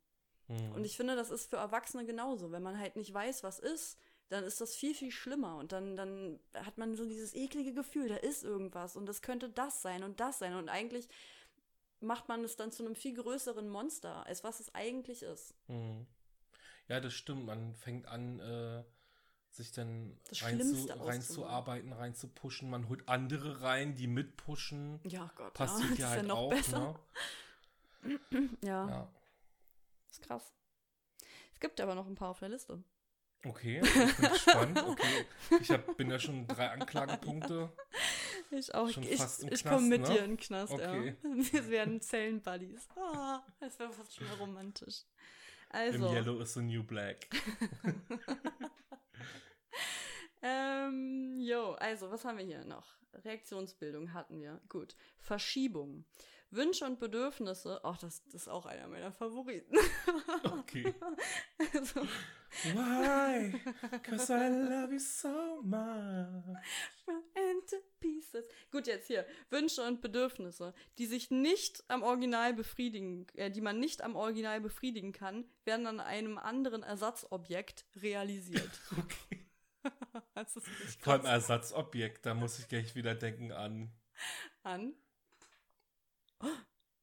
[0.47, 0.71] Mhm.
[0.73, 2.51] Und ich finde, das ist für Erwachsene genauso.
[2.51, 3.99] Wenn man halt nicht weiß, was ist,
[4.29, 5.57] dann ist das viel, viel schlimmer.
[5.57, 9.49] Und dann, dann hat man so dieses eklige Gefühl, da ist irgendwas und das könnte
[9.49, 10.55] das sein und das sein.
[10.55, 11.07] Und eigentlich
[11.99, 15.53] macht man es dann zu einem viel größeren Monster, als was es eigentlich ist.
[15.67, 16.05] Mhm.
[16.87, 17.45] Ja, das stimmt.
[17.45, 18.83] Man fängt an, äh,
[19.49, 22.69] sich dann reinzuarbeiten, rein reinzupushen.
[22.69, 24.99] Man holt andere rein, die mitpushen.
[25.03, 25.53] Ja, Gott.
[25.53, 26.49] Passiert ja, halt ja auch.
[26.49, 26.99] Besser.
[28.03, 28.19] Ne?
[28.61, 28.87] ja.
[28.89, 29.11] ja
[30.15, 30.53] ist krass.
[31.53, 32.83] Es gibt aber noch ein paar auf der Liste.
[33.45, 34.83] Okay, ich bin gespannt.
[34.83, 35.25] Okay,
[35.61, 37.71] ich hab, bin ja schon drei Anklagepunkte.
[38.49, 38.89] Ich auch.
[38.89, 40.07] Schon ich ich komme mit ne?
[40.07, 41.15] dir in den Knast, okay.
[41.21, 41.29] ja.
[41.51, 42.87] Wir werden Zellenbuddies.
[42.95, 45.03] Oh, das wäre fast schon romantisch.
[45.69, 46.07] Also.
[46.07, 47.27] Im Yellow is the new black.
[50.41, 52.95] ähm, jo, also, was haben wir hier noch?
[53.13, 54.61] Reaktionsbildung hatten wir.
[54.69, 54.95] Gut.
[55.19, 56.05] Verschiebung
[56.55, 59.75] Wünsche und Bedürfnisse, ach, das, das ist auch einer meiner Favoriten.
[60.43, 60.93] Okay.
[61.73, 62.01] Also,
[62.73, 63.59] Why?
[64.03, 66.57] Cause I love you so much.
[67.35, 68.45] into pieces.
[68.71, 69.25] Gut, jetzt hier.
[69.49, 74.61] Wünsche und Bedürfnisse, die sich nicht am Original befriedigen, äh, die man nicht am Original
[74.61, 78.71] befriedigen kann, werden an einem anderen Ersatzobjekt realisiert.
[78.97, 79.45] Okay.
[80.33, 81.25] das ist nicht Vor allem.
[81.25, 83.91] Ersatzobjekt, da muss ich gleich wieder denken an.
[84.63, 84.95] An.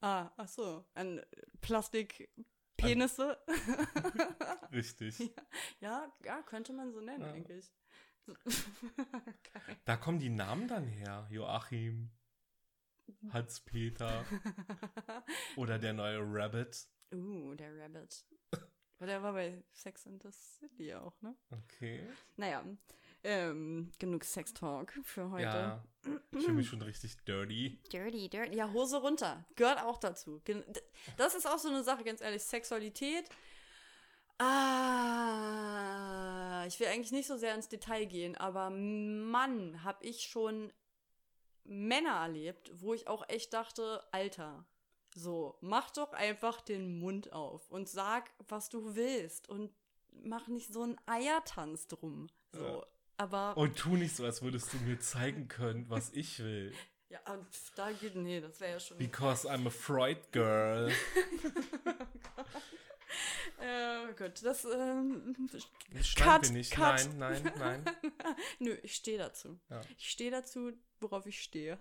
[0.01, 0.85] Ah, ach so.
[0.95, 1.21] An
[1.61, 3.39] Plastikpenisse.
[4.73, 5.33] Richtig.
[5.81, 7.33] ja, ja, könnte man so nennen Ja.
[7.33, 7.73] eigentlich.
[9.85, 11.27] Da kommen die Namen dann her.
[11.31, 12.11] Joachim,
[13.31, 14.25] Hans-Peter
[15.57, 16.87] oder der neue Rabbit.
[17.15, 18.25] uh, der Rabbit.
[18.99, 21.35] Aber der war bei Sex and the City auch, ne?
[21.51, 22.07] Okay.
[22.37, 22.65] Naja,
[23.25, 25.43] ähm, genug Sex-Talk für heute.
[25.45, 25.85] Ja,
[26.33, 27.79] ich fühle mich schon richtig dirty.
[27.93, 28.57] Dirty, dirty.
[28.57, 29.45] Ja, Hose runter.
[29.57, 30.41] Gehört auch dazu.
[31.17, 32.43] Das ist auch so eine Sache, ganz ehrlich.
[32.43, 33.29] Sexualität.
[35.33, 40.73] Ah, ich will eigentlich nicht so sehr ins Detail gehen, aber Mann, hab ich schon
[41.65, 44.65] Männer erlebt, wo ich auch echt dachte, Alter,
[45.15, 49.71] so, mach doch einfach den Mund auf und sag, was du willst und
[50.11, 52.29] mach nicht so einen Eiertanz drum.
[52.53, 52.83] So, Ja.
[53.23, 56.73] Aber Und tu nicht so, als würdest du mir zeigen können, was ich will.
[57.09, 57.47] ja, und
[57.77, 58.99] da geht, nee, das wäre ja schon.
[58.99, 60.91] Because I'm a Freud girl.
[63.61, 66.73] Äh, oh das, ähm, Das schneiden Cut, wir nicht.
[66.73, 67.09] cut.
[67.17, 67.85] Nein, nein, nein.
[68.59, 69.59] nö, ich stehe dazu.
[69.71, 69.81] Ja.
[69.99, 71.79] Ich stehe dazu, worauf ich stehe.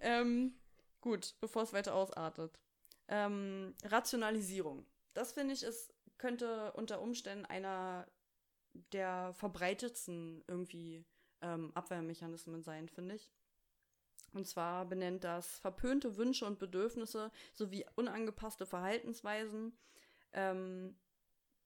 [0.00, 0.54] ähm,
[1.00, 2.58] gut, bevor es weiter ausartet.
[3.08, 4.86] Ähm, Rationalisierung.
[5.14, 8.06] Das finde ich, ist, könnte unter Umständen einer
[8.92, 11.04] der verbreitetsten irgendwie
[11.40, 13.30] ähm, Abwehrmechanismen sein, finde ich.
[14.32, 19.76] Und zwar benennt das verpönte Wünsche und Bedürfnisse sowie unangepasste Verhaltensweisen
[20.32, 20.96] ähm,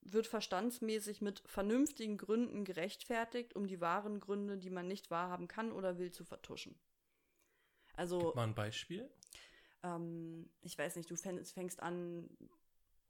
[0.01, 5.71] wird verstandsmäßig mit vernünftigen Gründen gerechtfertigt, um die wahren Gründe, die man nicht wahrhaben kann
[5.71, 6.77] oder will, zu vertuschen.
[7.95, 9.09] Also, Gib mal ein Beispiel.
[9.83, 12.29] ähm, ich weiß nicht, du fängst, fängst an,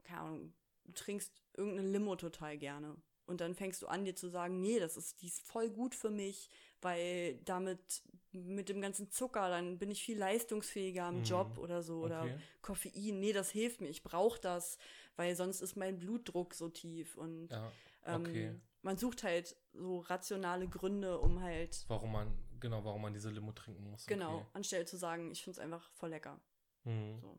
[0.04, 0.54] keine Ahnung,
[0.86, 2.96] du trinkst irgendeine Limo total gerne.
[3.28, 5.94] Und dann fängst du an, dir zu sagen, nee, das ist, die ist voll gut
[5.94, 6.50] für mich,
[6.82, 8.02] weil damit,
[8.32, 11.24] mit dem ganzen Zucker, dann bin ich viel leistungsfähiger im Mhm.
[11.24, 12.00] Job oder so.
[12.02, 12.38] Oder Okay.
[12.62, 14.78] Koffein, nee, das hilft mir, ich brauche das,
[15.18, 17.18] weil sonst ist mein Blutdruck so tief.
[17.18, 17.72] Und Ja,
[18.06, 18.56] ähm, okay.
[18.82, 23.52] man sucht halt so rationale Gründe, um halt, warum man, genau, warum man diese Limo
[23.52, 24.08] trinken muss.
[24.08, 24.46] genau, Okay.
[24.54, 26.40] anstelle zu sagen, ich finde es einfach voll lecker.
[26.86, 27.20] Hm.
[27.22, 27.38] So.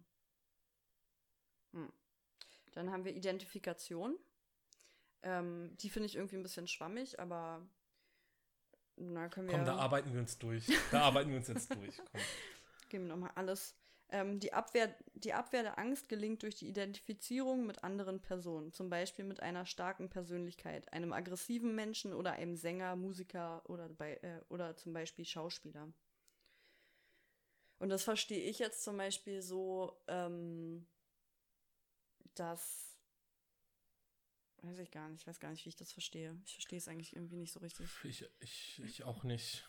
[1.72, 1.92] Hm.
[2.72, 4.18] Dann haben wir Identifikation.
[5.22, 7.66] Ähm, die finde ich irgendwie ein bisschen schwammig, aber
[8.96, 9.54] na, können wir.
[9.54, 10.66] Komm, da arbeiten wir uns durch.
[10.90, 11.96] Da arbeiten wir uns jetzt durch.
[11.96, 12.20] Komm.
[12.88, 13.74] Geben wir nochmal alles.
[14.10, 18.88] Ähm, die, Abwehr, die Abwehr der Angst gelingt durch die Identifizierung mit anderen Personen, zum
[18.88, 24.40] Beispiel mit einer starken Persönlichkeit, einem aggressiven Menschen oder einem Sänger, Musiker oder, bei, äh,
[24.48, 25.92] oder zum Beispiel Schauspieler.
[27.78, 30.86] Und das verstehe ich jetzt zum Beispiel so, ähm,
[32.34, 32.97] dass.
[34.62, 36.36] Weiß ich gar nicht, ich weiß gar nicht, wie ich das verstehe.
[36.44, 37.86] Ich verstehe es eigentlich irgendwie nicht so richtig.
[38.04, 39.68] Ich, ich, ich auch nicht.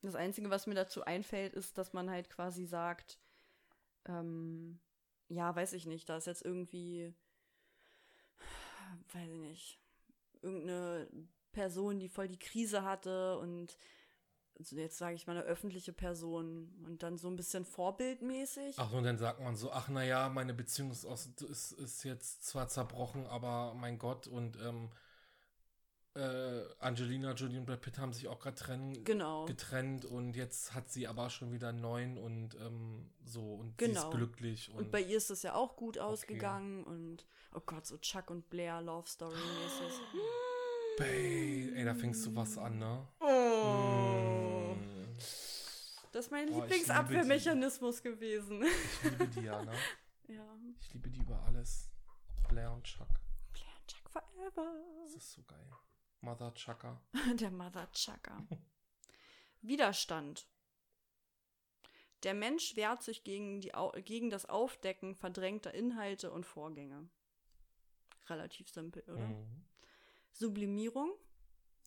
[0.00, 3.18] Das Einzige, was mir dazu einfällt, ist, dass man halt quasi sagt,
[4.04, 4.78] ähm,
[5.28, 7.12] ja, weiß ich nicht, da ist jetzt irgendwie,
[9.12, 9.80] weiß ich nicht,
[10.40, 11.08] irgendeine
[11.52, 13.76] Person, die voll die Krise hatte und
[14.58, 18.74] also jetzt sage ich mal eine öffentliche Person und dann so ein bisschen vorbildmäßig.
[18.78, 22.44] Ach, und dann sagt man so, ach naja, meine Beziehung ist, aus, ist, ist jetzt
[22.44, 24.90] zwar zerbrochen, aber mein Gott, und ähm,
[26.16, 29.44] äh, Angelina Jolie und Brad Pitt haben sich auch gerade trennen, Genau.
[29.44, 34.00] getrennt und jetzt hat sie aber schon wieder einen neuen und ähm, so und Genau.
[34.00, 34.70] sie ist glücklich.
[34.72, 38.30] Und, Und bei ihr ist es ja auch gut ausgegangen und oh Gott, so Chuck
[38.30, 40.00] und Blair Love Story mäßig.
[40.98, 43.06] Babe, ey, da fängst du was an, ne?
[43.20, 44.07] Oh.
[46.18, 46.62] Das ist mein Oh.
[46.62, 48.64] Lieblingsabwehrmechanismus gewesen.
[48.64, 49.72] Ich liebe die ja, ne?
[50.26, 50.58] ja.
[50.80, 51.92] Ich liebe die über alles.
[52.48, 53.06] Blair und Chuck.
[53.52, 54.82] Blair and Chuck forever.
[55.04, 55.64] Das ist so geil.
[56.20, 57.00] Mother Chucker.
[57.34, 58.44] Der Mother Chucker.
[59.62, 60.48] Widerstand.
[62.24, 63.70] Der Mensch wehrt sich gegen, die,
[64.04, 67.08] gegen das Aufdecken verdrängter Inhalte und Vorgänge.
[68.26, 69.24] Relativ simpel, oder?
[69.24, 69.64] Mhm.
[70.32, 71.12] Sublimierung.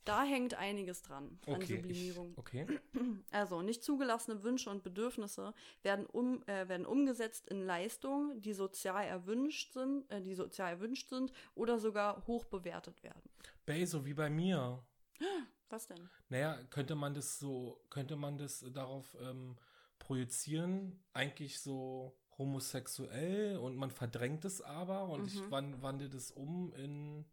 [0.06, 1.76] Da hängt einiges dran an Okay.
[1.78, 2.32] Sublimierung.
[2.32, 2.66] Ich, okay.
[3.32, 9.06] Also, nicht zugelassene Wünsche und Bedürfnisse werden, um, äh, werden umgesetzt in Leistungen, die sozial
[9.06, 13.22] erwünscht sind, äh, die sozial erwünscht sind oder sogar hoch bewertet werden.
[13.66, 14.84] Bay, so wie bei mir.
[15.70, 16.10] Was denn?
[16.30, 19.58] Naja, könnte man das so, könnte man das darauf ähm,
[19.99, 25.52] projizieren eigentlich so homosexuell und man verdrängt es aber und ich Mhm.
[25.52, 27.26] wan- wandle das um in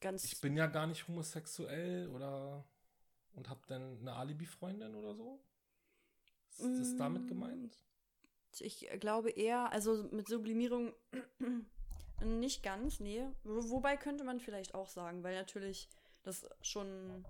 [0.00, 0.24] Ganz.
[0.24, 2.64] ich bin ja gar nicht homosexuell oder
[3.34, 5.40] und hab dann eine Alibi-Freundin oder so.
[6.58, 7.28] Ist das damit Mm.
[7.28, 7.78] gemeint?
[8.60, 10.92] Ich glaube eher, also mit Sublimierung
[12.24, 13.26] nicht ganz, nee.
[13.44, 15.88] Wo- Wobei könnte man vielleicht auch sagen, weil natürlich
[16.22, 17.24] das schon.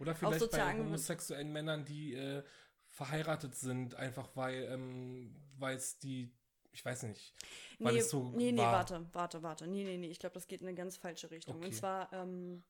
[0.00, 2.42] Oder vielleicht sozial bei homosexuellen Männern, die äh,
[2.88, 6.32] verheiratet sind, einfach weil ähm, weil es die,
[6.74, 7.32] ich weiß nicht,
[7.78, 8.72] weil Nee, es so nee, nee, war.
[8.72, 9.66] warte, warte, warte.
[9.66, 10.08] Nee, nee, nee.
[10.10, 11.56] Ich glaube, das geht in eine ganz falsche Richtung.
[11.56, 11.66] Okay.
[11.66, 12.64] Und zwar, ähm,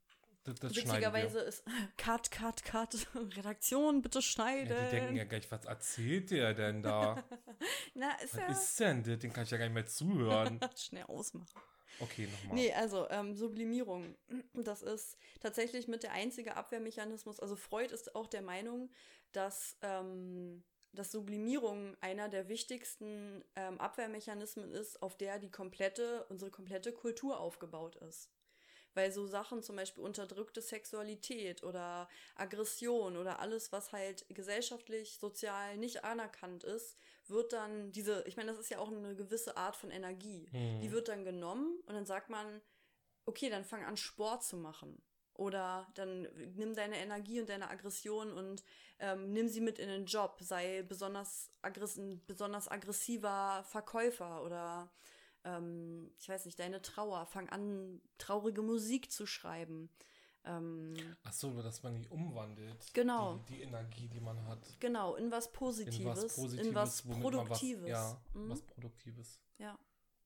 [0.45, 1.65] Das, das witzigerweise ist.
[1.97, 2.95] Cut, cut, cut.
[3.37, 4.77] Redaktion, bitte schneiden.
[4.77, 7.25] Ja, die denken ja gleich, was erzählt der denn da?
[7.95, 8.47] Na, ist was ja.
[8.49, 9.19] ist denn das?
[9.21, 10.61] Den kann ich ja gar nicht mehr zuhören.
[10.77, 11.49] Schnell ausmachen.
[12.01, 12.55] Okay, nochmal.
[12.57, 14.17] Nee, also ähm, Sublimierung,
[14.53, 17.41] das ist tatsächlich mit der einzige Abwehrmechanismus.
[17.41, 18.91] Also Freud ist auch der Meinung,
[19.33, 20.63] dass, ähm,
[20.95, 27.41] dass Sublimierung einer der wichtigsten ähm, Abwehrmechanismen ist, auf der die komplette, unsere komplette Kultur
[27.41, 28.31] aufgebaut ist.
[28.95, 35.77] Weil so Sachen, zum Beispiel unterdrückte Sexualität oder Aggression oder alles, was halt gesellschaftlich, sozial
[35.79, 39.75] nicht anerkannt ist, wird dann diese, ich meine, das ist ja auch eine gewisse Art
[39.75, 40.47] von Energie.
[40.53, 40.81] Hm.
[40.81, 42.63] Die wird dann genommen und dann sagt man,
[43.27, 45.03] okay, dann fang an, Sport zu machen.
[45.35, 48.63] Oder dann nimm deine Energie und deine Aggression und
[49.01, 50.39] ähm, nimm sie mit in den Job.
[50.41, 54.93] Sei besonders, aggress ein besonders aggressiver Verkäufer oder
[55.45, 57.27] ähm, ich weiß nicht, deine Trauer.
[57.27, 59.91] Fang an, traurige Musik zu schreiben.
[60.45, 62.93] Ähm, Ach so, dass man die umwandelt.
[62.93, 63.39] Genau.
[63.49, 64.77] Die, die Energie, die man hat.
[64.79, 67.83] genau, in was Positives, In was Positives, in was Produktives.
[67.83, 68.51] Was, ja, Mhm.
[68.51, 69.41] was Produktives.
[69.59, 69.77] ja.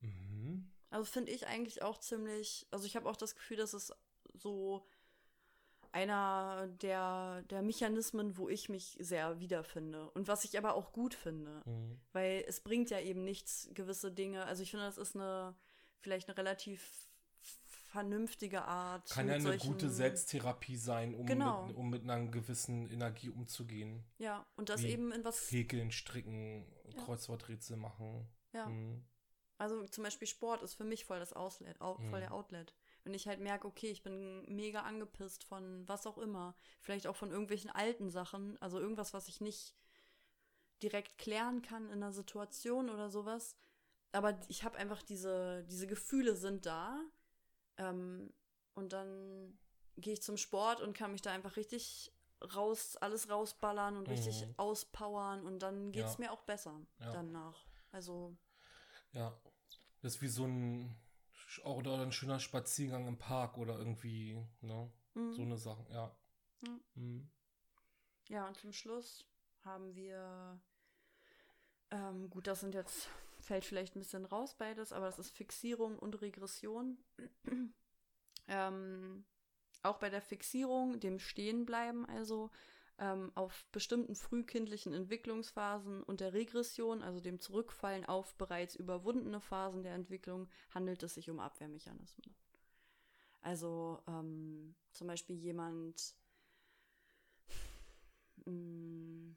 [0.00, 0.70] Mhm.
[0.90, 3.92] Also finde ich eigentlich auch ziemlich, also ich habe auch das Gefühl, dass es
[4.34, 4.86] so
[5.92, 11.14] einer der, der Mechanismen, wo ich mich sehr wiederfinde und was ich aber auch gut
[11.14, 11.98] finde, Mhm.
[12.12, 15.54] weil es bringt ja eben nichts, gewisse Dinge, also ich finde, das ist eine,
[16.00, 17.08] vielleicht eine relativ
[17.90, 19.08] vernünftige Art.
[19.10, 21.66] Kann ja eine solchen- gute Selbsttherapie sein, um, Genau.
[21.66, 24.04] mit, um mit einer gewissen Energie umzugehen.
[24.18, 27.02] Ja, und das Wie eben in was, Häkeln, stricken, Ja.
[27.04, 28.28] Kreuzworträtsel machen.
[28.52, 28.66] ja.
[28.66, 29.04] Mhm.
[29.60, 32.12] Also zum Beispiel Sport ist für mich voll das Outlet, au- voll Mhm.
[32.20, 32.74] der Outlet.
[33.04, 37.16] Wenn ich halt merke, okay, ich bin mega angepisst von was auch immer, vielleicht auch
[37.16, 39.74] von irgendwelchen alten Sachen, also irgendwas, was ich nicht
[40.82, 43.56] direkt klären kann in einer Situation oder sowas.
[44.12, 47.02] Aber ich habe einfach diese, diese Gefühle sind da.
[47.76, 48.32] Ähm,
[48.74, 49.58] und dann
[49.96, 52.12] gehe ich zum Sport und kann mich da einfach richtig
[52.54, 54.54] raus, alles rausballern und richtig Mhm.
[54.56, 56.24] auspowern und dann geht es Ja.
[56.26, 57.12] mir auch besser Ja.
[57.12, 57.66] danach.
[57.90, 58.36] Also,
[59.12, 59.36] Ja.
[60.02, 60.94] Das ist wie so ein
[61.48, 64.92] Sch- oder ein schöner Spaziergang im Park oder irgendwie, ne?
[65.14, 65.32] mhm.
[65.32, 66.14] So eine Sache, ja.
[66.60, 66.80] Mhm.
[66.94, 67.30] Mhm.
[68.28, 69.26] Ja, und zum Schluss
[69.64, 70.60] haben wir,
[71.90, 73.08] ähm, gut, das sind jetzt,
[73.40, 76.98] fällt vielleicht ein bisschen raus beides, aber das ist Fixierung und Regression.
[78.48, 79.24] ähm,
[79.82, 82.50] auch bei der Fixierung, dem Stehenbleiben also,
[82.98, 89.82] ähm, auf bestimmten frühkindlichen Entwicklungsphasen und der Regression, also dem Zurückfallen auf bereits überwundene Phasen
[89.82, 92.34] der Entwicklung, handelt es sich um Abwehrmechanismen.
[93.40, 96.14] Also ähm, zum Beispiel jemand,
[98.44, 99.36] mh,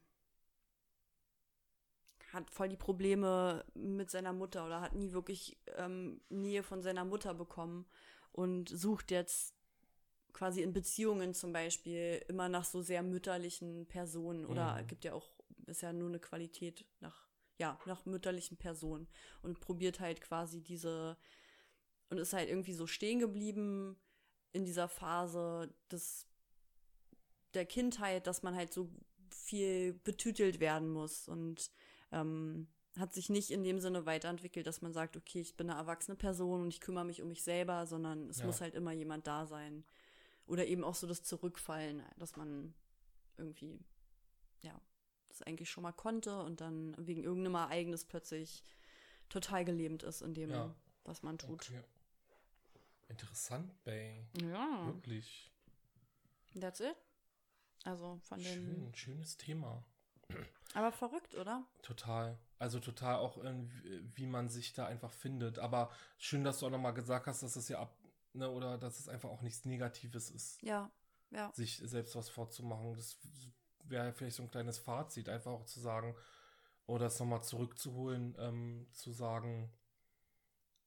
[2.33, 7.05] hat voll die Probleme mit seiner Mutter oder hat nie wirklich ähm, Nähe von seiner
[7.05, 7.85] Mutter bekommen
[8.31, 9.53] und sucht jetzt
[10.33, 14.87] quasi in Beziehungen zum Beispiel immer nach so sehr mütterlichen Personen oder Mhm.
[14.87, 15.31] gibt ja auch,
[15.67, 17.27] ist ja nur eine Qualität nach,
[17.57, 19.07] ja, nach mütterlichen Personen
[19.41, 21.17] und probiert halt quasi diese
[22.09, 23.97] und ist halt irgendwie so stehen geblieben
[24.53, 26.27] in dieser Phase des
[27.53, 28.89] der Kindheit, dass man halt so
[29.29, 31.71] viel betütelt werden muss und
[32.11, 32.67] ähm,
[32.97, 36.15] hat sich nicht in dem Sinne weiterentwickelt, dass man sagt, okay, ich bin eine erwachsene
[36.17, 38.45] Person und ich kümmere mich um mich selber, sondern es Ja.
[38.47, 39.85] muss halt immer jemand da sein.
[40.51, 42.73] Oder eben auch so das Zurückfallen, dass man
[43.37, 43.79] irgendwie,
[44.63, 44.77] ja,
[45.29, 48.61] das eigentlich schon mal konnte und dann wegen irgendeinem Ereignis plötzlich
[49.29, 50.75] total gelähmt ist in dem, Ja.
[51.05, 51.51] was man tut.
[51.69, 51.81] Okay.
[53.07, 54.25] Interessant, Bay.
[54.41, 55.49] Ja, Wirklich.
[56.59, 56.97] that's it.
[57.85, 58.53] Also von den.
[58.53, 59.85] Schön, schönes Thema.
[60.73, 61.65] Aber verrückt, oder?
[61.81, 62.37] Total.
[62.59, 65.59] Also total auch, irgendwie, wie man sich da einfach findet.
[65.59, 67.97] Aber schön, dass du auch nochmal gesagt hast, dass es ja ab,
[68.33, 70.91] ne, oder dass es einfach auch nichts Negatives ist, Ja,
[71.31, 71.51] ja.
[71.53, 72.93] sich selbst was vorzumachen.
[72.95, 73.17] Das
[73.83, 76.15] wäre vielleicht so ein kleines Fazit, einfach auch zu sagen,
[76.85, 79.71] oder es nochmal zurückzuholen, ähm, zu sagen,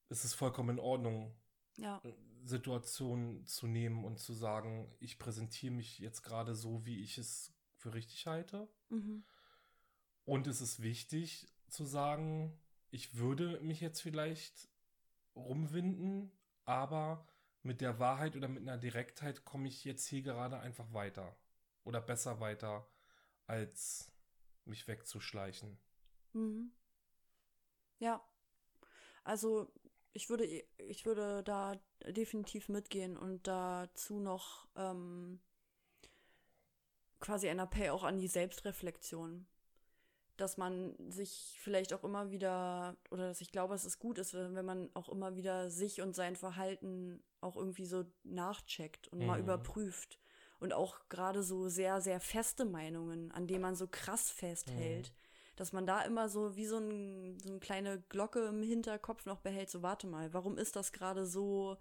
[0.09, 1.35] es ist vollkommen in Ordnung,
[1.77, 2.01] Ja,
[2.45, 7.55] Situationen zu nehmen und zu sagen, ich präsentiere mich jetzt gerade so, wie ich es
[7.77, 8.69] für richtig halte.
[8.91, 9.25] mhm.
[10.27, 12.59] Und es ist wichtig zu sagen,
[12.91, 14.69] ich würde mich jetzt vielleicht
[15.35, 16.31] rumwinden,
[16.65, 17.27] aber
[17.65, 21.37] mit der Wahrheit oder mit einer Direktheit komme ich jetzt hier gerade einfach weiter.
[21.85, 22.87] Oder besser weiter,
[23.47, 24.13] als
[24.65, 25.79] mich wegzuschleichen.
[26.33, 26.73] Mhm.
[27.99, 28.23] Ja.
[29.25, 29.73] Also
[30.13, 35.41] ich würde, ich würde da definitiv mitgehen und dazu noch ähm,
[37.21, 39.47] quasi ein Appell auch an die Selbstreflexion.
[40.37, 44.35] Dass man sich vielleicht auch immer wieder, oder dass ich glaube, dass es gut ist,
[44.35, 49.27] wenn man auch immer wieder sich und sein Verhalten auch irgendwie so nachcheckt und mhm.
[49.27, 50.19] mal überprüft.
[50.61, 55.09] Und auch gerade so sehr, sehr feste Meinungen, an denen man so krass festhält.
[55.09, 55.25] Mhm
[55.57, 59.41] dass man da immer so wie so, ein, so eine kleine Glocke im Hinterkopf noch
[59.41, 61.77] behält, so warte mal, warum ist das gerade so,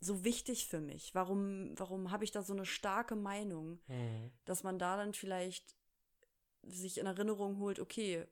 [0.00, 1.14] so wichtig für mich?
[1.14, 3.78] Warum, warum habe ich da so eine starke Meinung?
[3.86, 4.32] Mhm.
[4.44, 5.76] Dass man da dann vielleicht
[6.62, 8.26] sich in Erinnerung holt, okay,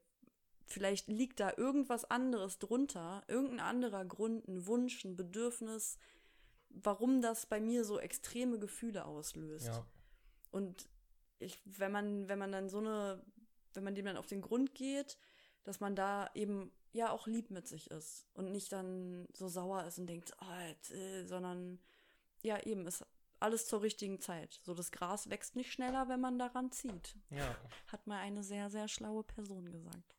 [0.67, 5.97] vielleicht liegt da irgendwas anderes drunter, irgendein anderer Grund, ein Wunsch, ein Bedürfnis,
[6.83, 9.67] warum das bei mir so extreme Gefühle auslöst.
[9.67, 9.87] Ja.
[10.51, 10.89] Und
[11.39, 13.23] ich, wenn man, wenn man dann so eine
[13.77, 15.19] wenn man dem dann auf den Grund geht,
[15.63, 19.85] dass man da eben ja auch lieb mit sich ist und nicht dann so sauer
[19.85, 21.79] ist und denkt, oh, äh, sondern
[22.43, 23.05] ja eben ist
[23.39, 24.59] alles zur richtigen Zeit.
[24.63, 27.17] So das Gras wächst nicht schneller, wenn man daran zieht.
[27.31, 27.55] Ja.
[27.89, 30.17] Hat mal eine sehr sehr schlaue Person gesagt.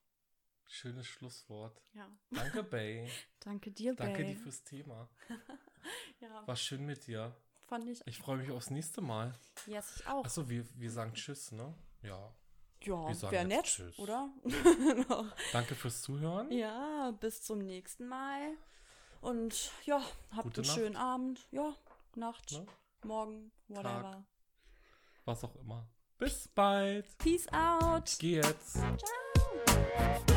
[0.70, 1.82] Schönes Schlusswort.
[1.94, 2.12] Ja.
[2.30, 3.10] Danke, Bay.
[3.40, 4.08] Danke dir, Bay.
[4.08, 5.10] Danke dir fürs Thema.
[6.20, 6.48] ja.
[6.48, 7.36] War schön mit dir.
[7.68, 8.02] Fand ich.
[8.06, 9.34] Ich freue mich aufs nächste Mal.
[9.66, 10.24] Yes, ich auch.
[10.24, 11.74] Achso, wir, wir sagen Tschüss, ne?
[12.02, 12.34] Ja.
[12.84, 13.98] Ja, wäre nett, tschüss.
[13.98, 14.30] oder?
[15.52, 16.52] Danke fürs Zuhören.
[16.52, 18.56] Ja, bis zum nächsten Mal.
[19.20, 20.78] Und ja, habt Gute einen Nacht.
[20.78, 21.48] schönen Abend.
[21.52, 21.76] Ja,
[22.16, 22.66] Nacht, ne?
[23.04, 24.02] morgen, whatever.
[24.12, 24.24] Tag,
[25.26, 25.88] was auch immer.
[26.18, 27.18] Bis bald.
[27.18, 28.10] Peace out.
[28.10, 28.74] Ich geh jetzt.
[28.74, 30.37] Ciao.